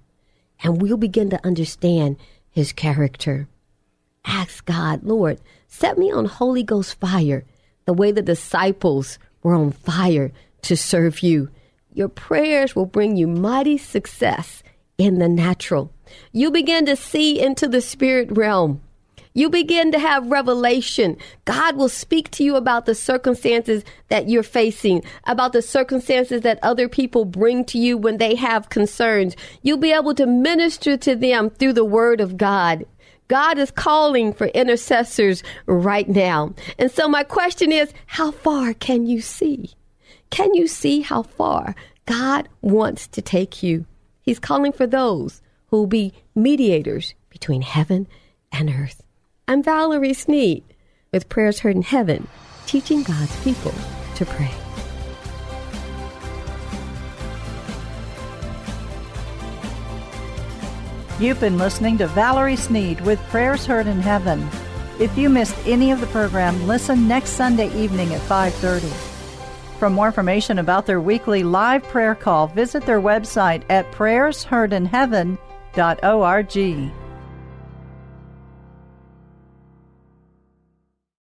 and 0.63 0.81
we'll 0.81 0.97
begin 0.97 1.29
to 1.29 1.45
understand 1.45 2.17
his 2.49 2.73
character. 2.73 3.47
Ask 4.25 4.65
God, 4.65 5.03
Lord, 5.03 5.39
set 5.67 5.97
me 5.97 6.11
on 6.11 6.25
Holy 6.25 6.63
Ghost 6.63 6.99
fire, 6.99 7.45
the 7.85 7.93
way 7.93 8.11
the 8.11 8.21
disciples 8.21 9.19
were 9.43 9.53
on 9.53 9.71
fire 9.71 10.31
to 10.63 10.75
serve 10.75 11.21
you. 11.21 11.49
Your 11.93 12.09
prayers 12.09 12.75
will 12.75 12.85
bring 12.85 13.15
you 13.15 13.27
mighty 13.27 13.77
success 13.77 14.63
in 14.97 15.19
the 15.19 15.29
natural. 15.29 15.91
You 16.31 16.51
begin 16.51 16.85
to 16.85 16.95
see 16.95 17.39
into 17.39 17.67
the 17.67 17.81
spirit 17.81 18.29
realm. 18.31 18.81
You 19.33 19.51
begin 19.51 19.91
to 19.91 19.99
have 19.99 20.31
revelation. 20.31 21.15
God 21.45 21.75
will 21.75 21.89
speak 21.89 22.31
to 22.31 22.43
you 22.43 22.55
about 22.55 22.87
the 22.87 22.95
circumstances 22.95 23.83
that 24.09 24.27
you're 24.27 24.41
facing, 24.41 25.03
about 25.25 25.53
the 25.53 25.61
circumstances 25.61 26.41
that 26.41 26.57
other 26.63 26.89
people 26.89 27.23
bring 27.23 27.63
to 27.65 27.77
you 27.77 27.99
when 27.99 28.17
they 28.17 28.33
have 28.33 28.69
concerns. 28.69 29.35
You'll 29.61 29.77
be 29.77 29.91
able 29.91 30.15
to 30.15 30.25
minister 30.25 30.97
to 30.97 31.15
them 31.15 31.51
through 31.51 31.73
the 31.73 31.85
word 31.85 32.19
of 32.19 32.35
God. 32.35 32.83
God 33.27 33.59
is 33.59 33.69
calling 33.69 34.33
for 34.33 34.47
intercessors 34.47 35.43
right 35.67 36.09
now. 36.09 36.55
And 36.79 36.89
so 36.89 37.07
my 37.07 37.23
question 37.23 37.71
is, 37.71 37.93
how 38.07 38.31
far 38.31 38.73
can 38.73 39.05
you 39.05 39.21
see? 39.21 39.69
Can 40.31 40.55
you 40.55 40.67
see 40.67 41.01
how 41.01 41.21
far 41.21 41.75
God 42.07 42.49
wants 42.61 43.05
to 43.09 43.21
take 43.21 43.61
you? 43.61 43.85
He's 44.21 44.39
calling 44.39 44.71
for 44.71 44.87
those 44.87 45.43
who 45.67 45.77
will 45.77 45.87
be 45.87 46.13
mediators 46.35 47.13
between 47.29 47.61
heaven 47.61 48.07
and 48.51 48.69
earth. 48.69 49.03
I'm 49.47 49.63
Valerie 49.63 50.13
Sneed 50.13 50.63
with 51.11 51.29
Prayers 51.29 51.59
Heard 51.59 51.75
in 51.75 51.81
Heaven, 51.81 52.27
teaching 52.65 53.03
God's 53.03 53.35
people 53.43 53.73
to 54.15 54.25
pray. 54.25 54.51
You've 61.19 61.39
been 61.39 61.57
listening 61.57 61.97
to 61.97 62.07
Valerie 62.07 62.55
Sneed 62.55 63.01
with 63.01 63.19
Prayers 63.29 63.65
Heard 63.65 63.87
in 63.87 63.99
Heaven. 64.01 64.47
If 64.99 65.17
you 65.17 65.29
missed 65.29 65.57
any 65.65 65.91
of 65.91 65.99
the 65.99 66.07
program, 66.07 66.67
listen 66.67 67.07
next 67.07 67.31
Sunday 67.31 67.75
evening 67.75 68.13
at 68.13 68.21
5:30. 68.21 68.91
For 69.79 69.89
more 69.89 70.07
information 70.07 70.59
about 70.59 70.85
their 70.85 71.01
weekly 71.01 71.43
live 71.43 71.83
prayer 71.83 72.15
call, 72.15 72.47
visit 72.47 72.85
their 72.85 73.01
website 73.01 73.63
at 73.69 73.91
prayersheardinheaven.org. 75.77 77.06